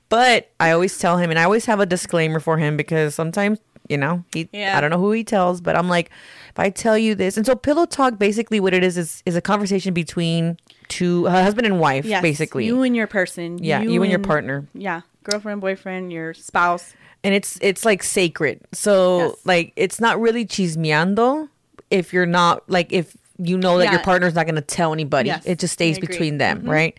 [0.09, 3.59] but I always tell him, and I always have a disclaimer for him because sometimes,
[3.89, 4.77] you know, he Yeah.
[4.77, 6.11] I don't know who he tells, but I'm like,
[6.51, 9.37] if I tell you this, and so pillow talk, basically, what it is is is
[9.37, 10.57] a conversation between
[10.89, 12.67] two a husband and wife, yes, basically.
[12.67, 13.59] you and your person.
[13.63, 16.95] yeah, you, and your partner, Yeah, girlfriend, boyfriend, your spouse.
[17.23, 18.61] and it's it's like sacred.
[18.73, 19.37] So Yes.
[19.45, 21.49] like, it's not really chismeando
[21.91, 24.05] if you're not like if you know that your Yeah.
[24.05, 25.29] partner's not going to tell anybody.
[25.29, 26.97] Yes, it just stays between them, Mhm, right?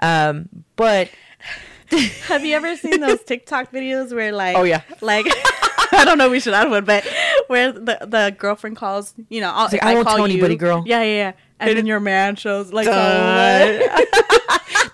[0.00, 1.10] Um, but
[2.26, 4.82] Have you ever seen those TikTok videos where like Oh, yeah.
[5.00, 5.26] like
[5.92, 7.06] I don't know we should add one, but
[7.48, 10.54] where the the girlfriend calls, you know, I'll, like, if "I won't call tell anybody,
[10.54, 11.32] you- girl." Yeah, yeah, yeah.
[11.60, 12.86] And then your man shows like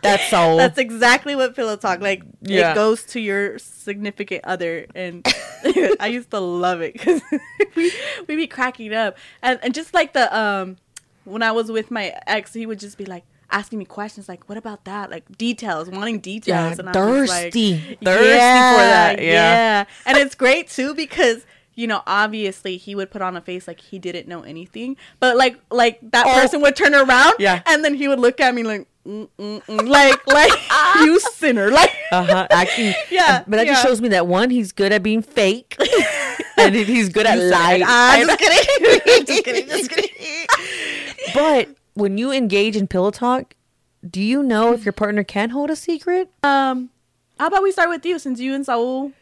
[0.04, 2.22] that's so That's exactly what pillow talk like.
[2.42, 2.72] Yeah.
[2.72, 5.26] It goes to your significant other, and
[6.00, 7.22] I used to love it because
[7.76, 7.92] we
[8.28, 10.76] we be cracking up, and and just like the um
[11.24, 14.48] when I was with my ex, he would just be like asking me questions like,
[14.48, 17.76] "What about that?" Like details, wanting details, Yeah, and I was like, thirsty.
[17.76, 19.84] Thirsty for that, yeah.
[20.06, 21.44] and it's great too because.
[21.76, 25.36] You know, obviously he would put on a face like he didn't know anything, but
[25.36, 26.32] like, like that Oh.
[26.40, 27.62] person would turn around, Yeah.
[27.66, 30.52] and then he would look at me like, mm, mm, mm, like, like
[31.04, 34.92] you sinner, like, uh-huh acting Yeah, but that just shows me that one he's good
[34.92, 35.76] at being fake
[36.56, 40.46] and he's good at lying I'm just kidding, just kidding, just kidding.
[41.34, 43.54] but when you engage in pillow talk,
[44.08, 46.30] do you know if your partner can hold a secret?
[46.42, 46.90] Um,
[47.40, 49.12] how about we start with you since you and Saul?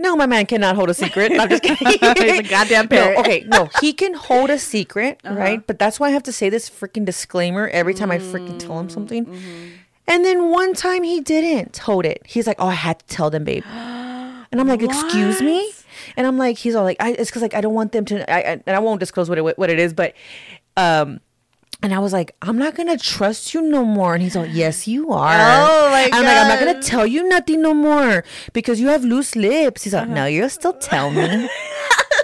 [0.00, 1.32] No, my man cannot hold a secret.
[1.38, 1.86] I'm just kidding.
[1.86, 5.34] He's a goddamn no, okay, no, he can hold a secret, Uh-huh.
[5.34, 5.66] right?
[5.66, 8.78] But that's why I have to say this freaking disclaimer every time I freaking tell
[8.78, 9.26] him something.
[9.26, 9.66] Mm-hmm.
[10.08, 12.22] And then one time he didn't hold it.
[12.26, 13.64] He's like, "Oh, I had to tell them, babe."
[14.52, 15.72] And I'm like, "Excuse me?"
[16.16, 18.28] And I'm like, he's all like, I, "It's because like I don't want them to."
[18.32, 20.14] I, I and I won't disclose what it what it is, but
[20.76, 21.20] um.
[21.82, 24.14] And I was like, I'm not gonna trust you no more.
[24.14, 25.32] And he's like, Yes, you are.
[25.32, 29.02] Oh, my I'm like, I'm not gonna tell you nothing no more because you have
[29.04, 29.84] loose lips.
[29.84, 30.14] He's like, Uh-huh.
[30.14, 31.48] No, you'll still tell me.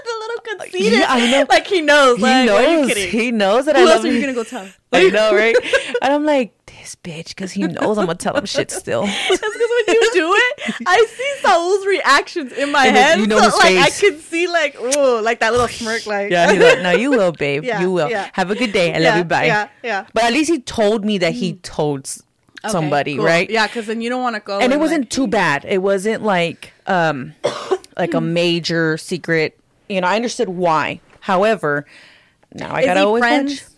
[0.06, 1.00] a little conceited.
[1.00, 1.46] Yeah, I know.
[1.48, 2.16] Like he knows.
[2.16, 2.92] he like, knows.
[2.94, 4.68] He knows that Who I else love are you gonna go tell?
[4.92, 5.56] I know, right?
[6.02, 6.55] and I'm like,
[6.86, 9.02] this bitch, because he knows I'm gonna tell him shit still.
[9.06, 13.18] That's because when you do it, I see Saul's reactions in my And head.
[13.18, 16.30] you know so, his like I can see like ooh, like that little smirk, like
[16.30, 17.64] Yeah, he's like, no, you will, babe.
[17.64, 18.08] Yeah, you will.
[18.10, 18.30] yeah.
[18.34, 18.94] Have a good day.
[18.94, 19.24] I yeah, love you.
[19.24, 19.46] Bye.
[19.46, 20.06] Yeah, yeah.
[20.14, 22.04] But at least he told me that he told
[22.64, 23.24] Okay, somebody, cool.
[23.24, 23.48] right?
[23.50, 24.58] Yeah, because then you don't want to go.
[24.60, 25.64] And it wasn't too bad.
[25.68, 27.34] It wasn't like um
[27.96, 29.58] like a major secret.
[29.88, 31.00] You know, I understood why.
[31.20, 31.86] However,
[32.54, 33.70] now I Is gotta always friends watch.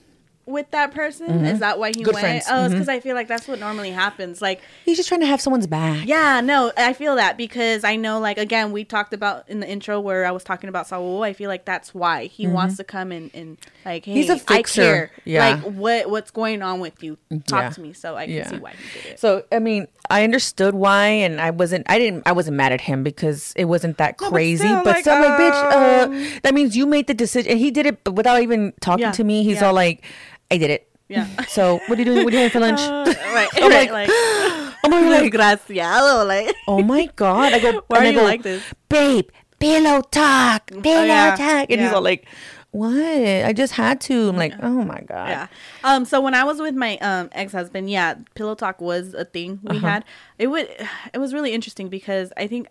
[0.48, 1.44] With that person?
[1.44, 2.02] Is that why he Mm-hmm.
[2.04, 2.24] Good went?
[2.24, 2.44] friends.
[2.46, 2.54] Mm-hmm.
[2.56, 4.40] Oh, it's because I feel like that's what normally happens.
[4.42, 6.06] Like He's just trying to have someone's back.
[6.06, 9.68] Yeah, no, I feel that because I know, like, again, we talked about in the
[9.68, 11.22] intro where I was talking about Saul.
[11.22, 14.20] I feel like that's why he wants to come and, and like, hey, Mm-hmm.
[14.20, 14.82] He's a fixer.
[14.82, 15.10] care.
[15.24, 15.48] Yeah.
[15.56, 17.18] Like, what what's going on with you?
[17.46, 17.70] Talk Yeah.
[17.70, 18.48] to me, so I can Yeah.
[18.48, 19.20] see why he did it.
[19.20, 21.84] So I mean, I understood why, and I wasn't.
[21.90, 22.22] I didn't.
[22.26, 24.64] I wasn't mad at him because it wasn't that but crazy.
[24.64, 25.72] still, but like, still, I'm like, bitch.
[25.72, 29.12] um, Uh, that means you made the decision, and he did it, without even talking
[29.12, 29.42] to me.
[29.44, 30.02] He's all like,
[30.50, 31.26] "I did it." Yeah.
[31.46, 32.24] So what are you doing?
[32.24, 32.80] What are you having for lunch?
[32.80, 37.52] Uh, right, I'm right, like, like, I'm like, desgraciado, like, oh my god!
[37.54, 38.62] I go, Why are I you go, like this?
[38.88, 39.28] babe?
[39.58, 42.26] Pillow talk, pillow yeah, talk, and he's all like,
[42.70, 42.94] what?
[42.94, 44.28] I just had to.
[44.28, 45.28] I'm like, oh my god.
[45.30, 45.46] yeah.
[45.82, 46.04] Um.
[46.04, 49.58] So when I was with my um ex husband, yeah, pillow talk was a thing
[49.64, 49.86] we Uh-huh.
[49.88, 50.04] had.
[50.38, 50.68] It would.
[51.14, 52.68] It was really interesting because I think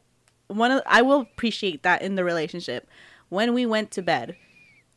[0.48, 2.88] one of I will appreciate that in the relationship
[3.30, 4.38] when we went to bed.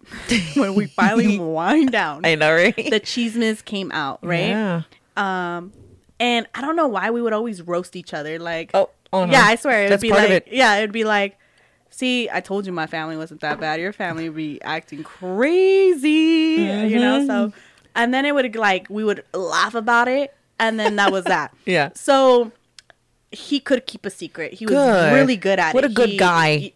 [0.57, 2.75] when we finally wind down, I know, right?
[2.77, 4.49] the chismes came out, right?
[4.49, 4.83] Yeah.
[5.17, 5.73] Um,
[6.19, 8.39] and I don't know why we would always roast each other.
[8.39, 9.33] Like, Oh, oh, no.
[9.33, 10.49] yeah, I swear it'd That's be part like, of it.
[10.53, 11.39] yeah, it'd be like,
[11.91, 13.81] see, I told you my family wasn't that bad.
[13.81, 17.27] Your family would be acting crazy, you know.
[17.27, 17.59] So, Mm-hmm.
[17.95, 21.55] and then it would like we would laugh about it, and then that was that.
[21.67, 21.91] Yeah.
[21.95, 22.53] So
[23.33, 24.55] he could keep a secret.
[24.55, 25.13] He was Good.
[25.15, 25.89] really good at What it.
[25.89, 26.57] What a good He- guy.
[26.57, 26.75] he-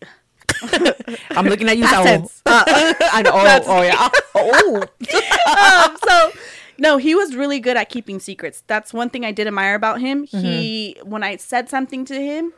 [1.31, 2.05] I'm looking at you, Saul.
[2.05, 2.43] tense.
[2.47, 3.31] I know.
[3.35, 4.09] Oh, oh yeah.
[4.37, 4.83] Oh.
[5.91, 6.33] um, so
[6.79, 8.63] no, he was really good at keeping secrets.
[8.67, 10.25] That's one thing I did admire about him.
[10.25, 11.11] He Mm-hmm.
[11.11, 12.53] when I said something to him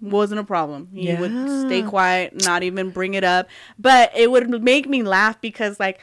[0.00, 0.88] wasn't a problem.
[0.92, 3.48] He would stay quiet, not even bring it up.
[3.78, 6.00] But it would make me laugh because like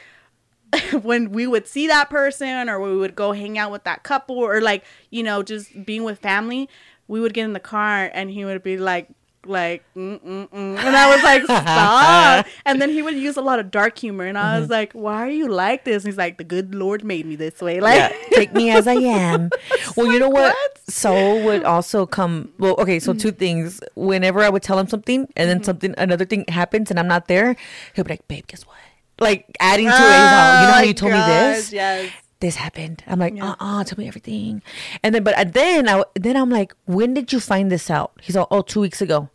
[1.01, 4.37] when we would see that person or we would go hang out with that couple
[4.37, 6.69] or like, you know, just being with family,
[7.07, 9.09] we would get in the car and he would be like
[9.45, 10.77] like mm, mm, mm.
[10.77, 14.25] and I was like stop and then he would use a lot of dark humor
[14.25, 14.71] and I was Mm-hmm.
[14.71, 17.59] like why are you like this and he's like the good Lord made me this
[17.61, 19.49] way like yeah, take me as I am.
[19.97, 20.53] Well, you know what?
[20.53, 20.77] what?
[20.87, 22.51] Saul would also come.
[22.59, 23.19] Well, okay, so Mm-hmm.
[23.19, 23.81] two things.
[23.95, 27.27] Whenever I would tell him something, and then something, another thing happens, and I'm not
[27.27, 27.55] there,
[27.95, 28.77] he'll be like, "Babe, guess what?"
[29.19, 30.17] Like adding to it.
[30.61, 31.71] You know how Oh, you told me this?
[31.71, 32.09] yes
[32.41, 33.03] This happened.
[33.07, 33.51] I'm like, Yeah.
[33.51, 34.61] uh, uh tell me everything.
[35.03, 38.11] And then, but then, I then I'm like, when did you find this out?
[38.21, 39.29] He's all, oh, two weeks ago.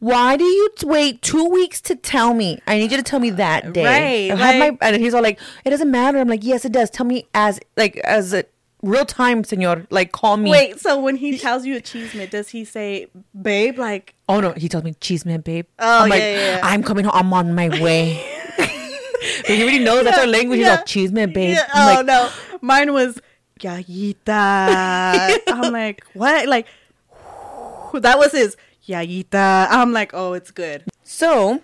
[0.00, 2.60] Why do you t- wait two weeks to tell me?
[2.66, 4.30] I need you to tell me that day.
[4.32, 6.18] Right, like- my, and he's all like, it doesn't matter.
[6.18, 6.90] I'm like, yes, it does.
[6.90, 8.44] Tell me as like as a
[8.82, 9.86] real time, senor.
[9.90, 10.50] Like, call me.
[10.50, 13.06] wait so when he tells you a cheesemate does he say
[13.40, 15.66] babe like Oh no, he tells me, chisme, babe.
[15.78, 16.60] Oh, I'm like, yeah, yeah, yeah.
[16.64, 17.14] I'm coming home.
[17.14, 18.28] I'm on my way.
[19.46, 20.58] he already knows that's our language.
[20.60, 21.56] He's chisme, babe.
[21.74, 23.20] Oh like, no, mine was
[23.60, 25.38] Yayita.
[25.48, 26.48] I'm like, what?
[26.48, 26.66] Like,
[27.94, 28.56] that was his
[28.86, 29.68] Yayita.
[29.70, 30.84] I'm like, oh, it's good.
[31.04, 31.62] So,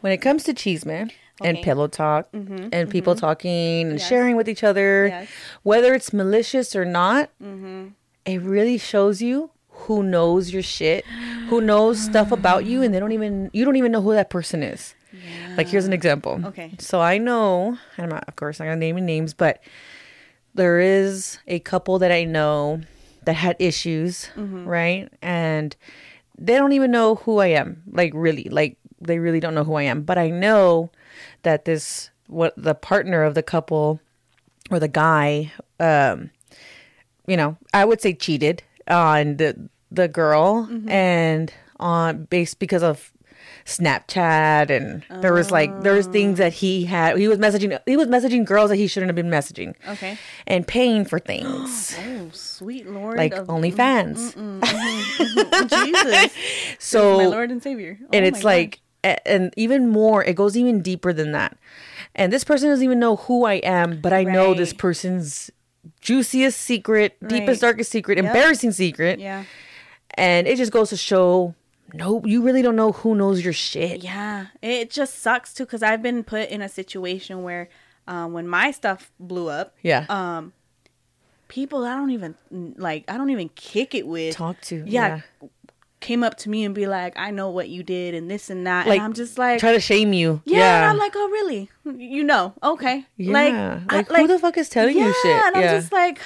[0.00, 1.64] when it comes to Chisme and Okay.
[1.64, 2.68] pillow talk mm-hmm.
[2.72, 3.20] and people mm-hmm.
[3.20, 4.08] talking and Yes.
[4.08, 5.28] sharing with each other, Yes.
[5.62, 7.88] whether it's malicious or not, mm-hmm.
[8.24, 9.50] it really shows you
[9.86, 11.04] who knows your shit,
[11.48, 14.28] who knows stuff about you, and they don't even you don't even know who that
[14.28, 14.94] person is.
[15.56, 16.40] Like here's an ah, example.
[16.46, 16.74] Okay.
[16.78, 19.62] So I know, and I'm not, of course, I'm not gonna name any names, but
[20.54, 22.80] there is a couple that I know
[23.24, 24.66] that had issues, mm-hmm.
[24.66, 25.08] right?
[25.20, 25.74] And
[26.38, 27.82] they don't even know who I am.
[27.90, 30.02] Like really, like they really don't know who I am.
[30.02, 30.90] But I know
[31.42, 34.00] that this what the partner of the couple
[34.70, 36.30] or the guy, um,
[37.26, 40.88] you know, I would say cheated on the the girl mm-hmm.
[40.88, 43.12] and on based because of
[43.68, 47.98] Snapchat and there was like there was things that he had he was messaging he
[47.98, 49.74] was messaging girls that he shouldn't have been messaging.
[49.86, 50.16] Okay.
[50.46, 51.94] And paying for things.
[52.18, 53.16] Oh, sweet Lord.
[53.18, 54.34] like of- OnlyFans.
[55.68, 56.32] Jesus.
[56.78, 57.98] So my Lord and Savior.
[58.02, 61.56] Oh and it's like and even more it goes even deeper than that
[62.14, 65.50] and this person doesn't even know who i am but i know this person's
[66.00, 68.24] juiciest secret deepest darkest secret Yep.
[68.26, 69.44] embarrassing secret Yeah.
[70.14, 71.54] and it just goes to show
[71.94, 74.46] no you really don't know who knows your shit Yeah.
[74.62, 77.68] It just sucks too because I've been put in a situation where
[78.06, 80.52] um, when my stuff blew up, yeah um,
[81.48, 82.34] people I don't even
[82.76, 84.34] like, I don't even kick it with.
[84.36, 85.20] talk to yeah,
[86.00, 88.66] came up to me and be like, I know what you did and this and
[88.66, 88.86] that.
[88.86, 90.58] Like, and I'm just like, try to shame you yeah.
[90.58, 91.70] yeah, And I'm like, oh, really?
[91.84, 93.06] You know, okay.
[93.16, 93.80] yeah.
[93.90, 96.20] Like, like, I- who the fuck is telling you shit And I'm just like,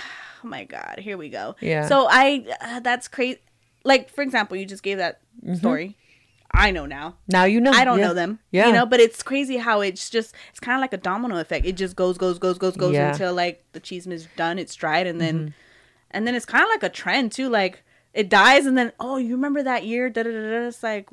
[0.44, 1.56] oh my God, here we go.
[1.60, 1.86] Yeah.
[1.86, 3.40] So I, uh, that's crazy.
[3.84, 5.54] Like, for example, you just gave that Mm-hmm.
[5.56, 5.96] story.
[6.54, 7.16] I know now.
[7.26, 8.08] now you know I don't yeah.
[8.08, 8.38] know them.
[8.50, 11.38] yeah You know, but it's crazy how it's just, it's kind of like a domino
[11.38, 11.64] effect.
[11.64, 13.12] It just goes, goes, goes, goes, goes Yeah.
[13.12, 15.06] until like the cheese is done, it's dried.
[15.06, 15.48] And then, Mm-hmm.
[16.10, 17.48] and then it's kind of like a trend too.
[17.48, 20.10] Like it dies and then, oh, you remember that year?
[20.10, 20.66] Da, da, da, da.
[20.68, 21.08] It's like,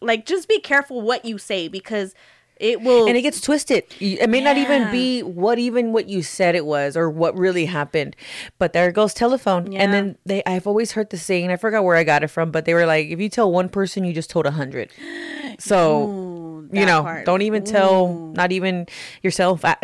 [0.00, 2.14] like just be careful what you say because
[2.60, 3.08] it will.
[3.08, 3.84] and it gets twisted.
[4.00, 7.64] It may not even be what even what you said it was or what really
[7.66, 8.14] happened.
[8.58, 9.72] But there goes telephone.
[9.72, 9.82] Yeah.
[9.82, 12.50] And then they I've always heard the saying, I forgot where I got it from,
[12.50, 14.90] but they were like, if you tell one person, you just told a hundred.
[15.58, 17.26] So Ooh, you know, part.
[17.26, 18.32] don't even tell Ooh.
[18.32, 18.86] not even
[19.22, 19.60] yourself.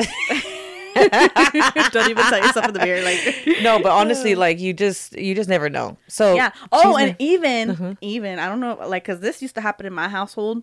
[0.96, 3.18] don't even tell yourself in the mirror like
[3.62, 5.96] no, but honestly, like you just you just never know.
[6.08, 7.92] So yeah oh and even Mm-hmm.
[8.00, 10.62] even i don't know like because this used to happen in my household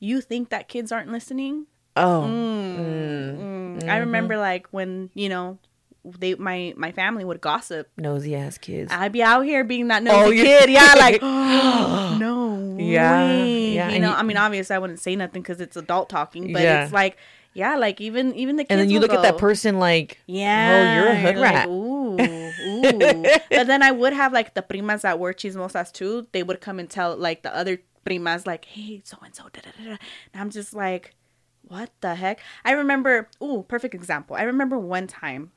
[0.00, 5.58] you think that kids aren't listening oh Mm, i remember like when you know
[6.04, 8.92] they my my family would gossip nosy ass kids.
[8.92, 11.20] i'd be out here being that Oh, nosy you- kid yeah like
[12.18, 13.72] no Yeah, way.
[13.74, 16.08] yeah, you and know you- i mean obviously i wouldn't say nothing because it's adult
[16.08, 16.84] talking but Yeah.
[16.84, 17.16] it's like
[17.54, 20.70] yeah like even even the kids and then you look at that person like, Yeah.
[20.70, 21.66] oh, you're a hood like, rat.
[21.68, 23.24] ooh, ooh.
[23.50, 26.28] but then I would have like the primas that were chismosas too.
[26.32, 29.44] They would come and tell like the other primas like, hey, so and so.
[29.78, 29.98] And
[30.34, 31.14] I'm just like,
[31.62, 32.40] what the heck?
[32.64, 33.28] I remember.
[33.42, 34.36] Ooh, perfect example.
[34.36, 35.52] I remember one time.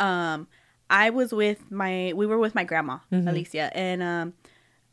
[0.00, 0.48] Um,
[0.90, 2.12] I was with my.
[2.14, 2.98] We were with my grandma
[3.30, 4.34] Alicia, and um,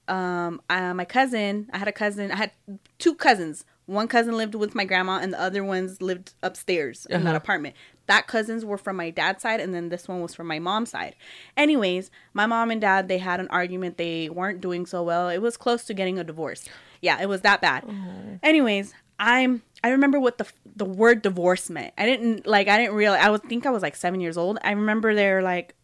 [0.07, 1.69] um, uh, my cousin.
[1.73, 2.31] I had a cousin.
[2.31, 2.51] I had
[2.99, 3.65] two cousins.
[3.85, 7.37] One cousin lived with my grandma, and the other ones lived upstairs in that Uh-huh.
[7.37, 7.75] apartment.
[8.09, 10.89] That cousins were from my dad's side, and then this one was from my mom's
[10.89, 11.15] side.
[11.55, 13.97] Anyways, my mom and dad they had an argument.
[13.97, 15.29] They weren't doing so well.
[15.29, 16.67] It was close to getting a divorce.
[17.01, 17.83] Yeah, it was that bad.
[17.83, 18.37] Mm-hmm.
[18.41, 19.61] Anyways, I'm.
[19.83, 21.93] I remember what the the word divorce meant.
[21.99, 22.67] I didn't like.
[22.67, 23.21] I didn't realize.
[23.23, 24.57] I would think I was like seven years old.
[24.63, 25.75] I remember they're like,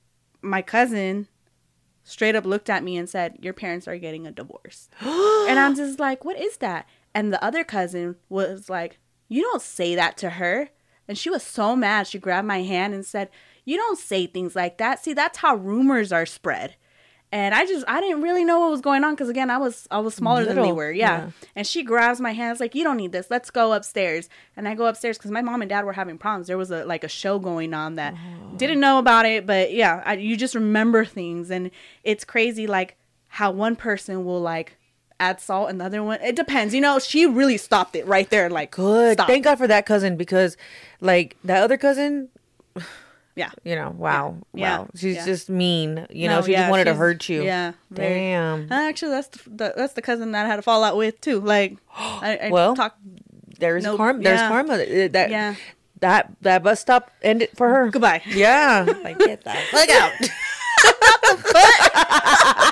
[0.42, 1.28] my cousin
[2.04, 5.76] straight up looked at me and said, "Your parents are getting a divorce." and I'm
[5.76, 8.98] just like, "What is that?" And the other cousin was like,
[9.28, 10.70] "You don't say that to her."
[11.08, 12.08] And she was so mad.
[12.08, 13.30] She grabbed my hand and said,
[13.64, 15.04] "You don't say things like that.
[15.04, 16.76] See, that's how rumors are spread."
[17.32, 19.88] And I just I didn't really know what was going on because again I was
[19.92, 21.18] I was smaller than they were yeah.
[21.18, 21.30] yeah.
[21.56, 24.76] And she grabs my hands like you don't need this let's go upstairs and I
[24.76, 27.10] go upstairs because my mom and dad were having problems there was a like a
[27.10, 28.56] show going on that oh.
[28.56, 31.72] didn't know about it but yeah I, you just remember things and
[32.04, 32.96] it's crazy like
[33.28, 34.78] how one person will like
[35.20, 38.30] add salt and the other one it depends you know she really stopped it right
[38.30, 39.14] there like Good.
[39.14, 39.28] stop.
[39.28, 40.58] Thank God for that cousin because,
[41.00, 42.28] like, that other cousin,
[43.36, 44.80] yeah you know, wow, Yeah.
[44.80, 45.26] wow, she's Yeah.
[45.26, 46.06] just mean.
[46.10, 47.44] You know, No, she yeah, just wanted to hurt you.
[47.44, 48.70] yeah very- Damn.
[48.72, 51.78] actually that's the, the that's the cousin that I had a fallout with too like
[51.98, 53.00] I, I Well, talked
[53.60, 53.98] There's Nope.
[53.98, 54.22] karma.
[54.22, 54.74] There's karma.
[54.74, 55.56] Uh, That Yeah.
[56.02, 57.90] that that bus stop ended for her.
[57.90, 58.84] goodbye Yeah.
[59.04, 60.12] like get the fuck out.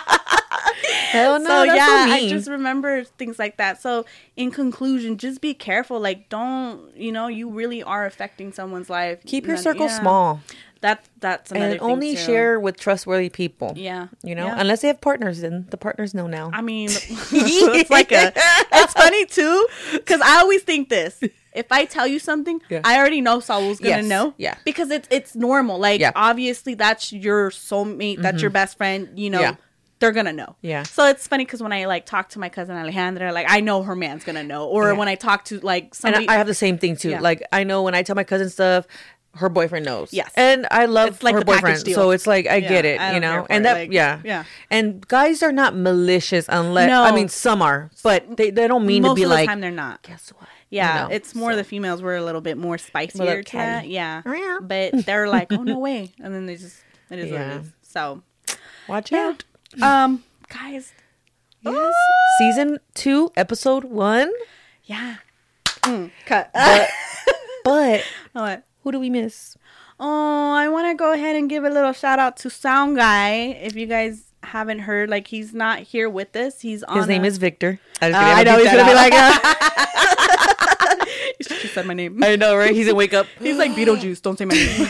[1.14, 1.46] Hell no.
[1.48, 3.82] so yeah, I just remember things like that.
[3.82, 4.06] So
[4.36, 6.00] in conclusion, just be careful.
[6.00, 9.20] Like, don't you know you really are affecting someone's life.
[9.26, 10.42] keep your And, circle yeah, small
[10.82, 12.22] That that's and only too.
[12.28, 13.72] share with trustworthy people.
[13.78, 14.60] Yeah, You know, Yeah.
[14.62, 16.50] unless they have partners, then the partners know now.
[16.52, 16.90] I mean,
[17.72, 18.34] it's like a.
[18.80, 21.22] It's funny too, because I always think this.
[21.56, 22.82] If I tell you something, Yeah.
[22.84, 24.06] I already know Saul's gonna Yes.
[24.14, 24.34] know.
[24.38, 24.56] Yeah.
[24.66, 25.78] Because it's it's normal.
[25.80, 26.10] Like Yeah.
[26.12, 26.30] Mm-hmm.
[26.30, 29.08] obviously that's your soulmate, that's your best friend.
[29.16, 29.56] You know, Yeah.
[30.04, 30.56] They're gonna know.
[30.62, 30.84] Yeah.
[30.84, 33.84] So it's funny because when I like talk to my cousin Alejandra, like I know
[33.84, 34.68] her man's gonna know.
[34.68, 34.98] Or Yeah.
[34.98, 37.12] when I talk to like and somebody, I, I have the same thing too.
[37.12, 37.22] Yeah.
[37.22, 38.86] Like I know when I tell my cousin stuff,
[39.36, 40.14] her boyfriend knows.
[40.14, 40.30] Yes.
[40.36, 43.20] and I love It's like her boyfriend, so it's like I get it, I you
[43.20, 43.48] know.
[43.50, 44.44] And that, like, yeah, yeah.
[44.70, 47.02] And guys are not malicious unless No.
[47.04, 49.42] I mean some are, but they, they don't mean most to be of like.
[49.42, 50.04] the time they're not.
[50.04, 50.50] Guess what?
[50.70, 51.58] Yeah, You know, it's more so.
[51.58, 53.88] the females were a little bit more spicier to that.
[53.88, 54.22] Yeah,
[54.62, 56.78] but they're like, oh no way, and then they just
[57.10, 57.72] it is what it is.
[57.82, 58.22] So
[58.88, 59.44] Watch yeah, out.
[59.82, 60.92] Um, guys,
[61.62, 61.94] Yes.
[62.38, 64.32] Season two, episode one.
[64.84, 65.16] Yeah.
[65.84, 66.50] Mm, cut.
[66.54, 66.90] But,
[67.64, 68.04] but
[68.34, 68.64] what?
[68.84, 69.56] who do we miss?
[70.00, 73.32] Oh, I want to go ahead and give a little shout out to Sound Guy.
[73.62, 76.60] If you guys haven't heard, like he's not here with us.
[76.60, 76.98] He's on.
[76.98, 77.80] His name a- is Victor.
[78.02, 78.96] I, just Uh, kidding, I I'm know he's gonna be out.
[78.96, 79.14] like.
[79.16, 81.06] Uh,
[81.62, 82.22] she said my name.
[82.24, 82.74] I know, right?
[82.76, 83.28] He's gonna wake up.
[83.40, 84.22] He's like Beetlejuice.
[84.22, 84.88] Don't say my name.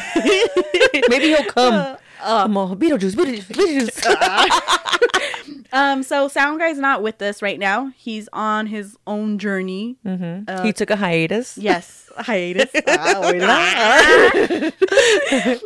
[1.09, 1.97] Maybe he'll come.
[2.23, 5.65] Come on, Beetlejuice, Beetlejuice, Beetlejuice.
[5.73, 6.03] um.
[6.03, 7.91] So Sound Guy's not with us right now.
[7.95, 9.97] He's on his own journey.
[10.05, 11.57] Uh, he took a hiatus.
[11.57, 12.69] Yes, hiatus.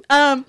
[0.10, 0.46] Ah, um,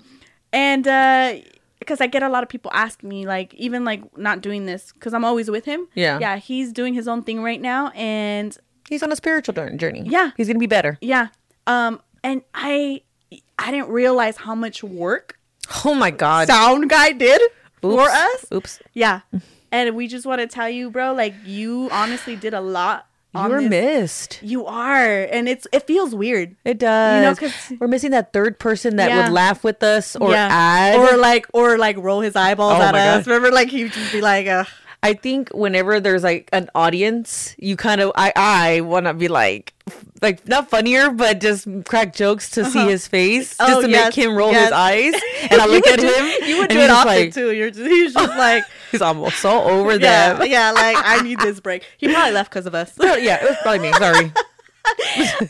[0.53, 1.35] and uh,
[1.79, 4.91] because I get a lot of people ask me, like, even like not doing this
[4.93, 5.87] because I'm always with him.
[5.95, 6.19] Yeah.
[6.19, 8.57] yeah, he's doing his own thing right now, and
[8.89, 10.03] He's on a spiritual journey.
[10.07, 10.31] Yeah.
[10.35, 10.97] he's gonna be better.
[11.01, 11.27] yeah,
[11.67, 13.01] um, and I
[13.59, 15.38] I didn't realize how much work
[15.85, 16.47] Oh my god.
[16.47, 17.41] Sound Guy did
[17.81, 18.45] for us.
[18.53, 18.79] Oops.
[18.93, 19.21] Yeah,
[19.71, 23.05] and we just want to tell you, bro, like you honestly did a lot.
[23.35, 23.69] You on were this.
[23.69, 24.39] missed.
[24.41, 26.55] You are, and it's it feels weird.
[26.65, 27.15] It does.
[27.23, 29.23] You know, 'cause- we're missing that third person that Yeah.
[29.25, 30.47] would laugh with us or Yeah.
[30.49, 30.95] add.
[30.95, 33.25] or like or like roll his eyeballs Oh at us.
[33.25, 33.31] God.
[33.31, 34.63] Remember, like he would just be like, uh,
[35.01, 39.27] I think whenever there's like an audience, you kind of I I want to be
[39.29, 39.73] like
[40.21, 44.07] like not funnier, but just crack jokes to see his face, just Oh, to yes,
[44.15, 44.65] make him roll yes.
[44.65, 45.13] his eyes,
[45.51, 46.47] and I look at do- him.
[46.49, 47.51] You would do it just often like, too.
[47.53, 50.49] You're just, he's just like, He's almost so over yeah, that.
[50.49, 51.85] yeah, like I need this break.
[51.97, 52.91] He probably left because of us.
[52.99, 53.93] yeah, it was probably me.
[53.93, 54.33] Sorry.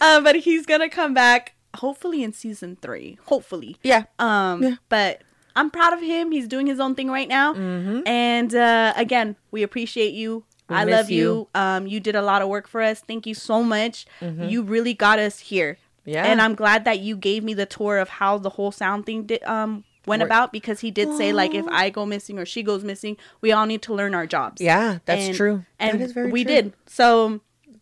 [0.01, 3.17] uh, but he's gonna come back hopefully in season three.
[3.25, 3.77] Hopefully.
[3.83, 4.03] Yeah.
[4.19, 4.75] Um, Yeah.
[4.89, 5.21] but
[5.55, 6.31] I'm proud of him.
[6.31, 7.53] He's doing his own thing right now.
[7.53, 8.07] Mm-hmm.
[8.07, 10.43] And uh, again, we appreciate you.
[10.69, 11.17] We I love you.
[11.17, 11.47] you.
[11.55, 12.99] Um, you did a lot of work for us.
[13.01, 14.05] Thank you so much.
[14.21, 15.73] You really got us here.
[15.73, 16.09] Mm-hmm.
[16.11, 16.25] Yeah.
[16.25, 19.23] And I'm glad that you gave me the tour of how the whole sound thing
[19.23, 22.63] did um went about because he did say like if I go missing or she
[22.63, 24.59] goes missing, we all need to learn our jobs.
[24.61, 25.65] Yeah, that's And- true.
[25.77, 26.53] And that is very we true.
[26.53, 26.73] did.
[26.87, 27.41] So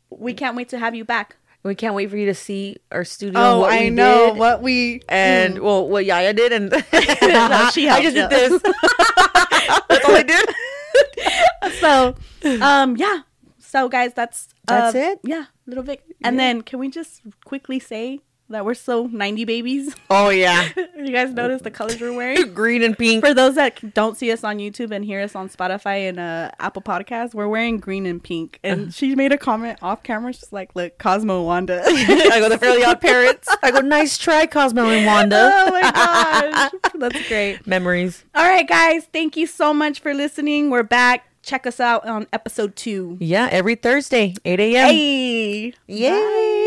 [0.10, 1.36] we can't wait to have you back.
[1.64, 3.40] We can't wait for you to see our studio.
[3.40, 4.38] Oh, I know did.
[4.38, 6.80] what we and well, what Yaya did, and No,
[7.74, 8.28] she I just yeah.
[8.28, 8.62] did this.
[9.90, 10.50] That's all I did.
[11.82, 12.16] so
[12.62, 13.22] um yeah
[13.60, 15.20] so guys that's That's uh, it?
[15.24, 19.96] yeah little Vic and then can we just quickly say that we're so 90 babies.
[20.10, 22.54] Oh yeah, you guys notice the colors we're wearing?
[22.54, 23.24] Green and pink.
[23.26, 26.50] for those that don't see us on youtube and hear us on spotify and uh
[26.60, 28.60] apple podcast we're wearing green and pink.
[28.64, 31.84] And she made a comment off camera she's like look cosmo wanda.
[31.86, 33.48] I go the Fairly Odd Parents.
[33.62, 35.52] I go nice try, Cosmo and Wanda.
[35.54, 36.72] oh my gosh.
[36.96, 37.66] That's great.
[37.68, 38.24] Memories.
[38.36, 39.06] all right guys.
[39.12, 40.70] Thank you so much for listening.
[40.70, 41.26] We're back.
[41.44, 43.18] Check us out on episode two.
[43.22, 44.90] Yeah, every Thursday, 8 a.m.
[44.90, 45.74] hey.
[45.88, 46.67] Yay.